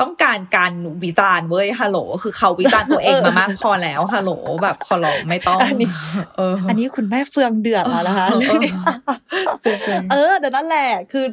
[0.01, 4.31] ต้องการการวิจารณ์เว้ยฮัลโหล คือเขาวิจารณ์ตัวเองมามากพอแล้วฮัลโหล
[4.63, 5.89] แบบขอร้องไม่ต้องอันนี้
[6.35, 8.73] เอออันนี้คุณแม่เฟืองเดือดแล้วนะคะเออเรื่องนี้
[9.63, 11.25] จริงๆเออ แต่นั่นแหละคือ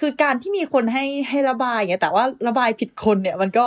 [0.00, 3.66] คือการที่มีคนให้ให้ระบายไงแต่ว่าระบายผิดคนเนี่ยมันก็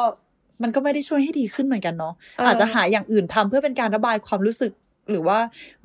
[0.63, 4.71] มันก็ไม่ได้ช่วยให้ดีขึ้นเหมือนกันเนาะเออออาจจะหาอย่างอื่นทำเพื่อเป็นการระบายความรู้สึก
[5.11, 5.39] หรือว่า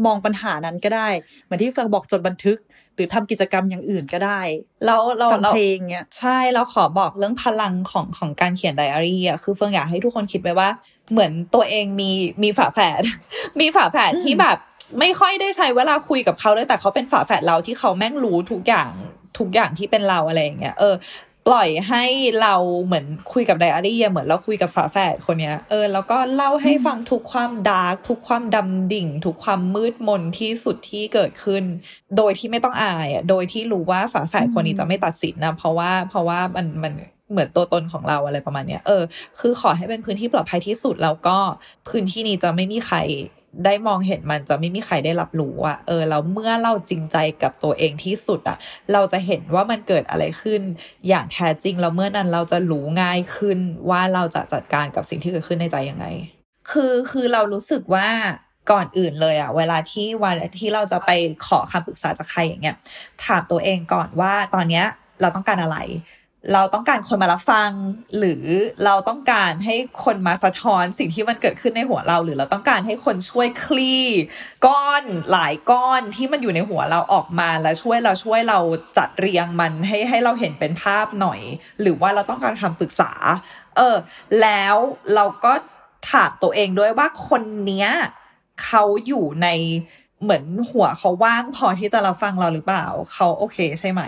[0.05, 1.09] มองปัญหานั้นก็ได้
[1.45, 2.59] เหมือนที่เฟืองบอกจดบันทึก
[2.95, 4.41] หรือทำกิจกรรมอย่างอื่นก็ได้
[4.87, 10.69] แล้วเราฟังเราเพลงเงี้ยใช่เราขอบอกเรื่องพลังของของการเขียนไดอารี่อะคือเฟิงอยากให้ทุกคนคิดไปว่า
[11.11, 12.11] เหมือนตัวเองมี
[12.43, 13.03] มีฝาแฝด
[13.61, 14.57] มีฝาแฝดอืมที่แบบ
[15.01, 18.91] ไม่ค่อยได้ใช้เวลาคุยกับเขาเลยแต่เขาเป็นฝาแฝดเราที่เขาแม่งรู้ทุกอย่าง
[19.39, 20.95] ทุกอย่างที่เป็นเราอะไรอย่างเงี้ยเออ
[21.49, 22.05] ปล่อยให้
[22.43, 31.65] เราเหมือนคุยกับไดอารี่เหมือนเราคุยกับฝาแฝดคนเนี้ยเออแล้วก็เล่าให้ฟังทุกความดาร์กทุกความดำดิ่ง ทุกความมืดมนที่สุดที่เกิดขึ้น
[32.17, 36.93] โดยที่ไม่ต้องอายอะโดยที่รู้ว่าฝาแฝดคนนี้จะไม่ตัดสินนะเพราะว่าเพราะว่ามันมัน
[37.31, 39.03] เหมือนตัวตนของเราอะไรประมาณเนี้ยเออ
[39.41, 41.39] คือขอให้เป็นพื้นที่ปลอดภัยที่สุดแล้วก็
[41.89, 42.99] พื้นที่นี้จะไม่มีใคร
[43.65, 48.57] ได้มองเห็นมันจะไม่มีใครได้รับรู้อะเออแล้วเมื่อเราจริงใจกับตัวเองที่สุดอะ
[48.93, 50.61] เราจะเห็นว่ามันเกิดอะไรขึ้น
[51.09, 53.59] อย่างแท้จริงแล้วเมื่อนั้นเราจะรู้ง่ายขึ้น
[53.91, 56.07] ว่าเราจะจัดการกับสิ่งที่เกิดขึ้นในใจยังไง
[56.71, 58.09] คือคือเรารู้สึกว่า
[58.71, 61.11] ก่อนอื่นเลยอะเวลาที่วันที่เราจะไป
[61.47, 62.77] ขอคำปรึกษาจากใครอย่างเงี้ย
[63.25, 64.85] ถามตัวเองก่อนว่าตอนเนี้ย
[65.21, 65.79] เราต้องการอะไร
[66.53, 67.71] เราต้องการคนมารับฟัง
[68.19, 68.45] หรือ
[68.85, 74.05] เราต้องการให้คนมาสะท้อนสิ่งที่มันเกิดขึ้นในหัวเรา หรือเราต้องการให้คนช่วยคลี่
[74.67, 78.59] ก้อนหลายก้อนที่มันอยู่ในหัวเราออกมาแล้วช่วยเราช่วยเรา
[78.97, 81.41] จัดเรียงมันให้ให้เราเห็นเป็นภาพหน่อย
[81.81, 83.13] หรือว่าเราต้องการคำปรึกษา
[83.77, 83.97] เออ
[84.43, 84.77] แล้ว
[85.15, 85.53] เราก็
[86.11, 87.91] ถามตัวเองด้วยว่าคนเนี้ย
[88.65, 89.49] เขาอยู่ใน
[90.23, 94.03] เหมือนหัวเขาว่างพอที่จะรับฟังเราหรือเปล่า เขาโอเคใช่ไหม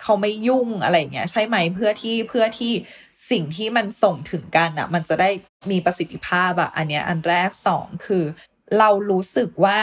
[0.00, 2.72] เขาไม่ยุ่งอะไรเงี้ยใช่ไหมเพื่อที่เพื่อที่
[3.30, 5.30] สิ่งที่มันส่งถึงกันอะมันจะได้
[5.70, 8.24] มีประสิทธิภาพอะอันเนี้ยอันแรกสองคือ
[8.78, 9.78] เรารู้สึกว่า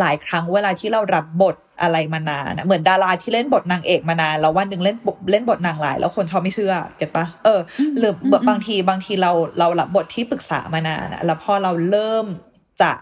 [0.00, 4.96] หลายครั้งเวลาที่เรารับบทอะไรมานานเหมือนดาราที่เล่นบทนางเอกมานานแล้ววันหนึ่งเล่น
[5.30, 7.60] เล่นบทนางร้าย แล้วคนชอบไม่เชื่อเก็ตปะเออ
[7.98, 8.12] หรือ
[8.48, 12.26] บางทีบางทีเราเรารับบทที่ปรึกษามานานแล้วพอเราเริ่ม
[12.82, 12.92] จะ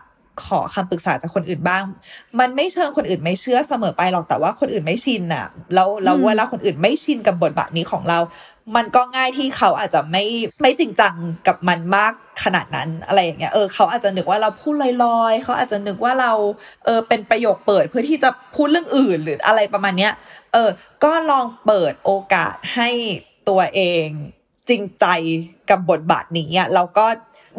[0.44, 1.84] ขอคำปรึกษาจากคนอื่นบ้าง
[2.40, 8.18] มันไม่เชิงคนอื่นไม่เชื่อเสมอไปหรอกแต่ว่าคนอื่นไม่ชินอะแล้วแล้วเวลาคนอื่นไม่ชินกับบทบาทนี้ของเรา
[8.76, 10.24] มันก็ง่ายที่เขาอาจจะไม่
[10.60, 11.14] ไม่จริงจัง
[11.46, 12.12] กับมันมาก
[12.44, 16.32] ขนาดนั้นอะไรอย่างเงี้ยเออเขาอาจจะนึกว่าเราพูดลอยๆ เขาอาจจะนึกว่าเรา
[16.84, 20.12] เออเป็นประโยคเปิดเพื่อที่จะพูดเรื่องอื่นหรืออะไรประมาณเนี้ย
[20.52, 20.68] เออ
[21.04, 22.90] ก็ลองเปิดโอกาสให้
[23.48, 24.06] ตัวเอง
[24.68, 25.06] จริงใจ
[25.70, 27.06] กับบทบาทนี้อะเราก็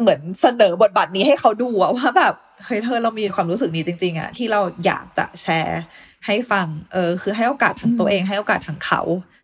[0.00, 5.80] เหมือนเสนอบทบาทนี้ให้เขาดูว่าแบบ เฮ้ยเธอเรามีความรู้สึกนี้จริง ๆอะที่เราอยากจะแชร์
[6.26, 9.00] ให้ฟัง เออ คือให้โอกาสทั้งตัวเองให้โอกาสทั้งเขา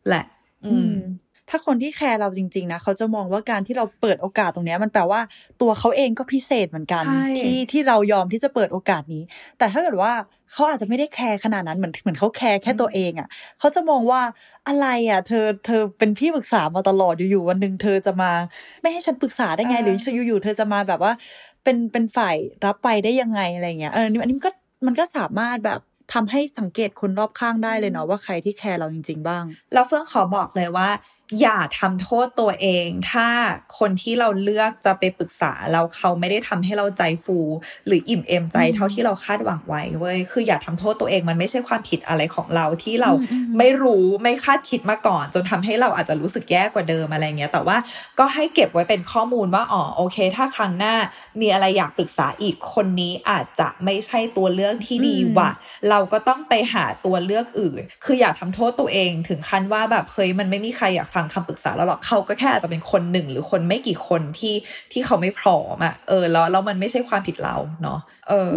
[0.09, 0.25] แหละ
[0.67, 0.93] อืม
[1.51, 5.21] ถ้าคนที่แคร์เราจริง ๆ นะเขาจะมองว่าการที่เราเปิดโอกาสตรงนี้มันแปลว่า
[5.61, 7.05] ตัวเขาเองก็พิเศษเหมือนกัน
[7.39, 9.23] ที่ที่เรายอมที่จะเปิดโอกาสนี้
[9.59, 10.13] แต่ถ้าเกิดว่า
[10.53, 13.29] เขาอาจจะไม่ได้แคร์ขนาดนั้นเหมือนเหมือนเขาแคร์แค่ตัวเองอะ
[13.59, 14.21] เขาจะมองว่า
[14.69, 18.33] อะไรอะ เธอเธอเป็นพี่ปรึกษามาตลอดอยู่ๆวันหนึ่งเธอจะมา
[18.83, 21.13] ไม่ให้ฉันปรึกษาได้ไงหรืออยู่ๆเธอจะมาแบบว่า
[21.65, 24.51] เป็นเป็นฝ่ายรับไปได้ยังไงอะไรเงี้ยเอออันนี้มันก็
[24.87, 25.81] มันก็สามารถแบบ
[26.13, 30.89] ทำให้สังเกตคนรอบข้างได้เลยเนาะว่าใครที่แคร์เราจริง ๆ บ้างแล้วเฟื่องขอบอกเลยว่า
[31.41, 33.29] อย่าทำโทษตัวเอง ถ้า
[33.79, 37.39] คนที่เราเลือกจะไปปรึกษาเราเขาไม่ได้ทำให้เราใจฟู
[37.87, 43.11] หรืออิ่มเอมใจเท่าที่เราคาดหวังไว้เว้ยคืออย่าทำโทษตัวเองมันไม่ใช่ความผิดอะไรของเราที่เรา
[43.59, 47.77] ไม่รู้ไม่คาดคิดมาก่อน จนทำให้เราอาจจะรู้สึกแย่กว่าเดิมอะไรเงี้ย แต่ว่า
[48.19, 50.95] ก็ให้เก็บไว้เป็นข้อมูลว่าอ๋อโอเค ถ้าครั้งหน้า
[51.41, 55.51] มีอะไรอยากปรึกษาอีกคนนี้อาจจะไม่ใช่ตัวเลือกที่ดีว่ะ
[55.91, 64.55] เราก็ต้องไปหาตัวเลือกอื่น คืออย่าทำโทษตัวเองถึงขั้นว่าแบบเฮ้ยมันไม่มีใครอยากฟังคำปรึกษาเราหรอกเขาก็แค่อาจจะเป็นคนหนึ่งหรือคนไม่กี่คนที่
[64.93, 68.53] ที่เขาไม่พร้อมอะเออแล้วแล้วมันไม่ใช่ความผิดเราเนาะเออ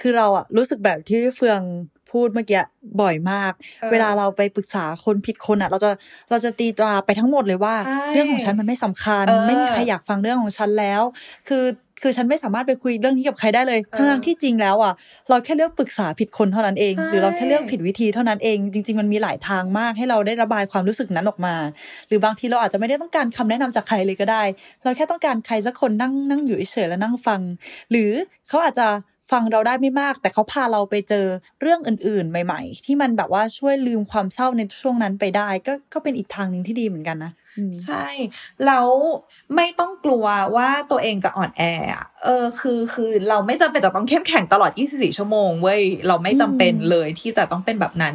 [0.00, 1.60] คือเราอะรู้สึกแบบที่เฟือง
[2.10, 2.62] พูดเมื่อกี้
[3.00, 3.52] บ่อยมาก
[3.90, 5.90] เวลาเราไปปรึกษาคนผิดคนอะเราจะ
[6.30, 7.74] เราจะตีตราไปทั้งหมดเลยว่า
[8.12, 11.02] เรื่องของฉันมันไม่สำคัญ ไม่มีใครอยากฟังเรื่องของฉันแล้ว
[11.48, 11.64] คือ
[12.02, 14.92] คือฉันไม่สามารถไปคุยเรื่องนี้กับใครได้เลยทั้งที่จริงแล้วอะ
[15.28, 21.54] เราแค่เลือกปรึกษาผิดคนเท่านั้นเอง หรือเราแค่เลือกผิดวิธีเท่านั้นเอง จริง ๆ มันมีหลายทางมากให้เราได้ระบายความรู้สึกนั้นออกมา
[22.08, 24.42] หรือบางทีเราอาจจะไม่ได้ต้องการคำแนะนำจากใครเลยก็ได้
[24.84, 27.40] เราแค่ต้องการใครสักคนนั่งนั่งอยู่เฉยๆแล้วนั่งฟัง
[27.90, 28.10] หรือ
[28.48, 28.88] เขาอาจจะ
[29.34, 31.26] ฟังเราได้ไม่มาก แต่เขาพาเราไปเจอ
[31.60, 37.32] เรื่องอื่นๆ ใหม่ ๆ ที่มันแบบว่าช่วยลืมความเศร้าในช่วงนั้นไปได้ ก็ก็เป็นอีกทางหนึ่งที่ดีเหมือนกันนะ
[37.84, 38.06] ใช่
[38.66, 38.86] แล้ว
[39.56, 41.62] ไม่ต้องกลัวว่าตัวเองจะอ่อนแอ
[42.24, 48.14] เออคือคือเราไม่จำเป็นจะต้องเข้มแข็งตลอด 24 ชั่วโมงเว้ยเราไม่จำเป็นเลยที่จะต้องเป็นแบบนั้น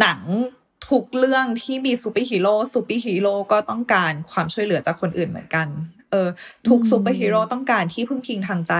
[0.00, 0.20] หนัง
[0.90, 5.66] ทุกเรื่องที่มีซูเปอร์ฮีโร่ซูเปอร์ฮีโร่ก็ต้องการความช่วยเหลือจากคนอื่นเหมือนกัน
[6.10, 6.28] เออ
[6.68, 8.74] ทุกซูเปอร์ฮีโร่ต้องการที่พึ่งพิงทางใจ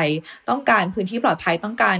[0.50, 1.98] ต้องการพื้นที่ปลอดภัยต้องการ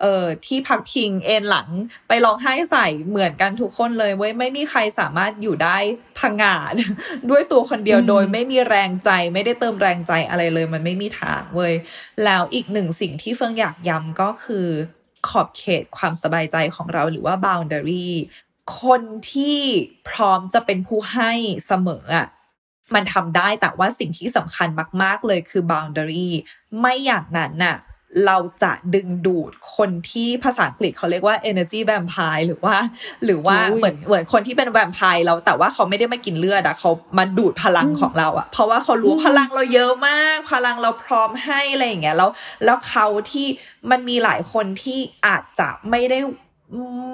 [0.00, 1.68] เอ่อที่พักพิงเอนหลัง
[2.08, 5.78] ไปร้องไห้ใส่เหมือนกันทุกคนเลยเว้ยไม่มีใครสามารถอยู่ได้
[6.18, 6.72] พังงาด
[7.30, 11.74] ด้วยตัวคนเดียวโดยไม่มีแรงใจ ไม่ได้เติมแรงใจอะไรเลย มันไม่มีทางเว้ย
[12.24, 14.66] แล้วอีกหนึ่งสิ่งที่เฟิงอยากย้ำก็คือ
[15.28, 18.08] ขอบเขตความสบายใจของเราหรือว่า boundary
[18.82, 19.60] คนที่
[20.08, 21.32] พร้อมจะเป็นผู้ให้
[21.66, 22.26] เสมออะ
[22.94, 24.68] มันทำได้แต่ว่าสิ่งที่สำคัญ
[25.02, 26.28] มาก ๆ เลยคือ boundary
[26.80, 27.76] ไม่อย่างนั้นน่ะ
[28.26, 32.76] เราจะดึงดูดคนที่ภาษาอังกฤษเขาเรียกว่า energy vampire หรือว่า
[33.24, 42.30] หรือว่าเหมือนเหมือนคนที่เป็นแวมไพร์เราแต่ว่าเขาไม่ได้มากินเลือดอะเขามาดูดพลังของเราอะเพราะว่าเขารู้พลังเราเยอะมาก พลังเราพร้อมให้อะไรอย่างเงี้ยแล้ว
[42.64, 43.46] แล้วเขาที่
[43.90, 46.18] มันมีหลายคนที่อาจจะไม่ได้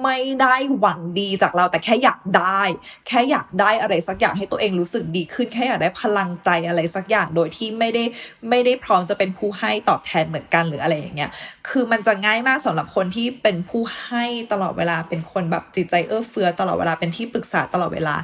[0.03, 2.61] ไม่ได้หวังดีจากเราแต่แค่อยากได้
[3.07, 8.03] แค่อยากได้อะไรสักอย่างให้ตัวเองรู้สึกดีขึ้นแค่อยากได้พลังใจอะไรสักอย่างโดยที่ไม่ได้
[8.49, 11.31] ไม่ได้พร้อมจะเป็นผู้ให้ตอบแทนเหมือนกันหรืออะไรอย่างเงี้ย
[11.69, 18.15] คือมันจะง่ายมากสำหรับคนที่เป็นผู้ให้ตลอดเวลาเป็นคนแบบจิตใจเอื้อเฟื้อตลอดเวลาเป็นที่ปรึกษาตลอดเวลา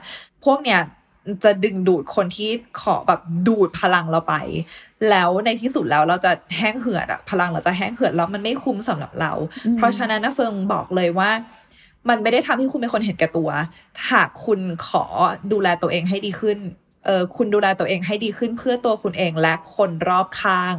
[0.46, 0.80] พวกเนี้ย
[1.44, 2.50] จะดึงดูดคนที่
[2.82, 4.36] ขอแบบดูดพลังเราไป
[5.10, 9.32] แล้วในที่สุดแล้วเราจะแห้งเหือดอะพลังเราจะแห้งเหือดแล้วมันไม่คุ้มสำหรับเรา
[9.78, 11.32] เพราะฉะนั้นนะเฟิงบอกเลยว่า
[12.10, 13.50] มันไม่ได้ทำให้คุณเป็นคนเห็นแก่ตัว
[14.12, 15.04] หากคุณขอ
[15.52, 16.58] ดูแลตัวเองให้ดีขึ้น
[17.06, 20.76] เออคุณดูแลตัวเองให้ดีขึ้นเพื่อตัวคุณเองและคนรอบข้าง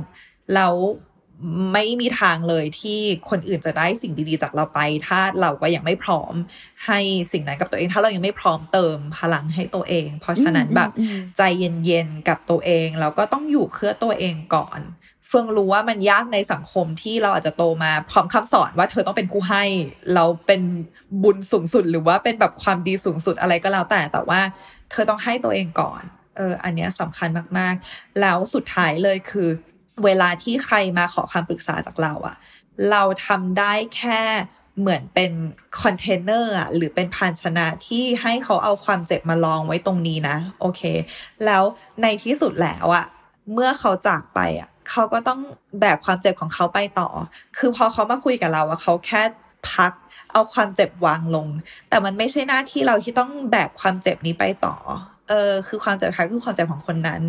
[0.55, 0.75] แล้ว
[1.73, 6.33] ไม่มีทางเลยที่คนอื่นจะได้สิ่งดีๆ จากเราไป ถ้าเราก็ยังไม่พร้อม
[6.87, 7.01] ให้
[7.33, 14.81] สิ่งนั้นกับตัวเอง ถ้าเรายังไม่พร้อมเติมพลังให้ตัวเอง เพราะฉะนั้นแบบอืมอืมใจเย็นๆกับตัวเองแล้วก็ต้องอยู่เพื่อตัวเองก่อน
[15.29, 19.65] เฟืองรู้ว่ามันยากในสังคมที่เราอาจจะโตมาพร้อมคำสอนว่าเธอต้องเป็นผู้ให้
[20.15, 20.63] เราเป็น
[21.23, 24.41] บุญสูงสุดหรือว่าเป็นแบบความดีสูงสุดอะไรก็แล้วแต่แต่ว่า
[24.91, 26.03] เธอต้องให้ตัวเองก่อน
[26.37, 29.49] เอออันเนี้ยสำคัญมากๆ แล้วสุดท้ายเลยคือ
[30.05, 32.37] เวลาที่ใครมาขอคำปรึกษาจากเราอะ
[32.91, 34.21] เราทำได้แค่
[34.81, 35.33] เหมือนเป็น
[35.81, 40.83] คอนเทนเนอร์อะหรือเป็นภาชนะที่ให้เขาเอาความเจ็บมาลองไว้ตรงนี้นะ โอเค
[41.45, 41.63] แล้ว
[42.03, 43.07] ในที่สุดแล้วอะ
[43.53, 45.41] เมื่อเขาจากไปอะเขาก็ต้อง
[45.81, 47.09] แบกความเจ็บของเขาไปต่อ
[47.59, 49.23] คือพอเขามาคุยกับเราอะเขาแค่
[49.73, 49.93] พัก
[50.33, 51.49] เอาความเจ็บวางลง
[51.89, 54.75] แต่มันไม่ใช่หน้าที่เราที่ต้องแบกความเจ็บนี้ไปต่อ
[55.29, 57.23] เออคือความเจ็บค่ะคือความเจ็บของคนนั้น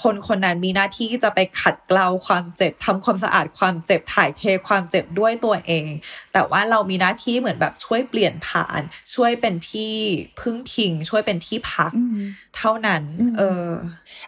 [0.00, 5.86] คนคนนั้นมีหน้าที่จะไปขัดเกลาความเจ็บทำความสะอาดความเจ็บถ่ายเทความเจ็บด้วยตัวเอง
[6.32, 8.80] แต่ว่าเรามีหน้าที่เหมือนแบบช่วยเปลี่ยนผ่าน
[9.14, 9.94] ช่วยเป็นที่
[10.40, 12.22] พึ่งพิง ช่วยเป็นที่พักอืม
[12.56, 13.70] เท่านั้นอืมเออ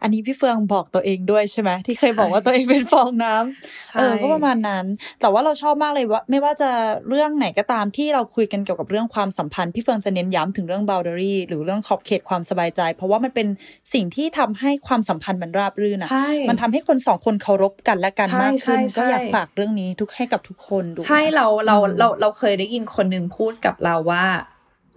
[0.03, 4.85] อันนี้พี่เฟืองบอกตัวเองด้วยใช่ไหมที่เคยบอกว่าตัวเองเป็นฟองน้ำใช่เออก็ประมาณนั้น
[5.21, 6.71] แต่ว่าเราชอบมากเลยว่า ไม่ว่าจะ
[7.09, 13.49] เรื่องไหนก็ตามที่เราคุยกันเกี่ยวกับเรื่องความสัมพันธ์พี่เฟืองจะเน้นย้ำถึงเรื่อง boundary หรือเรื่องขอบเขตความสบายใจ เพราะว่ามันเป็น
[13.95, 24.25] สิ่งที่ทำให้ความสัมพันธ์มันราบรื่นอะใช่มันทำให้คนสองคนเคารพกันและกันใช่มากขึ้นใช่ใช่ก็อยากฝากเรื่องนี้ทุกให้กับทุกคนดูใช่เราเราอืมเราเราเคยได้ยินคนหนึ่งพูดกับเราว่า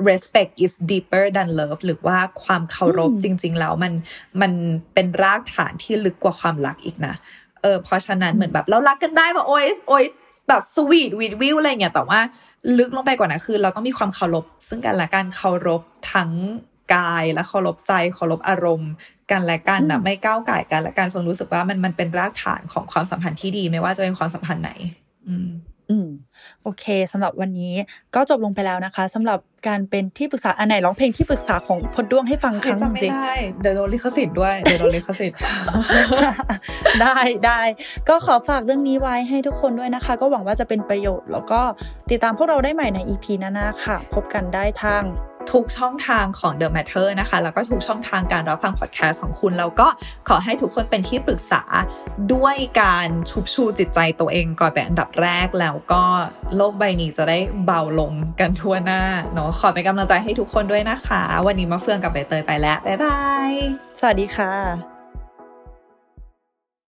[0.09, 3.93] respect is deeper than love หรือว่าความเคารพจริง ๆ แล้วมัน
[4.41, 4.51] มัน
[4.93, 7.15] เป็นรากฐานที่ลึกกว่าความรักอีกนะ
[7.61, 10.05] เออเพราะฉะนั้นเหมือนแบบเรารักกันได้แบบโอ๊ยโอ๊ย
[10.47, 12.19] แบบสวีทวีดวิวอะไรเงี้ยแต่ว่า
[12.77, 15.81] ลึกลงไปกว่านั้นคือ เราต้องมีความเคารพซึ่งกันและกันเคารพ
[16.13, 16.31] ทั้ง
[16.93, 18.91] กายและเคารพใจเคารพอารมณ์
[19.31, 24.71] กันและกันนะอืมไม่ก้าวไก่ายกันและกันฟงรู้สึกว่ามันมันเป็นรากฐานของความสัมพันธ์ที่ดีไม่ว่าจะเป็นความสัมพันธ์ไหน
[25.27, 25.49] อืม
[25.91, 26.09] อืม
[26.63, 27.73] โอเคสำหรับวันนี้
[28.15, 35.37] ก็จบลงไปแล้วนะคะสำหรับการเป็นที่ปรึกษาอันไหนร้องเพลงที่ปรึกษาของพลด้วงให้ฟังครั้งหนึ่งจำไม่สิได้เดี๋ยวโดนลิขสิทธิ์ด้วยเดี๋ยวโดนลิขสิทธิ์
[37.01, 37.59] ได้ได้
[38.09, 41.61] ก็ขอฝากเรื่องนี้ไว้ให้ทุกคนด้วยนะคะ ก็หวังว่าจะเป็นประโยชน์ แล้วก็
[42.11, 45.03] ติดตามพวกเราได้ใหม่ใน EP หน้าๆค่ะ พบกันได้ทาง
[45.53, 49.87] ทุกช่องทางของ The Matter นะคะ แล้วก็ทุกช่องทางการรับฟังพอดแคสต์ของคุณ แล้วก็
[50.27, 51.63] ขอให้ทุกคนเป็นที่ปรึกษา
[52.33, 56.03] ด้วยการชุบชูจิตใจตัวเองก่อนเป็นอันดับแรกแล้วก็
[56.55, 59.01] โลกใบนี้จะได้เบาลงกันทั่วหน้า
[59.33, 63.51] เนาะขอเป็นกำลังใจให้ทุกคนด้วยนะคะ วันนี้มาเฟืองกับใบเตยไปแล้ว บ๊ายบาย
[63.99, 64.96] สวัสดีค่ะ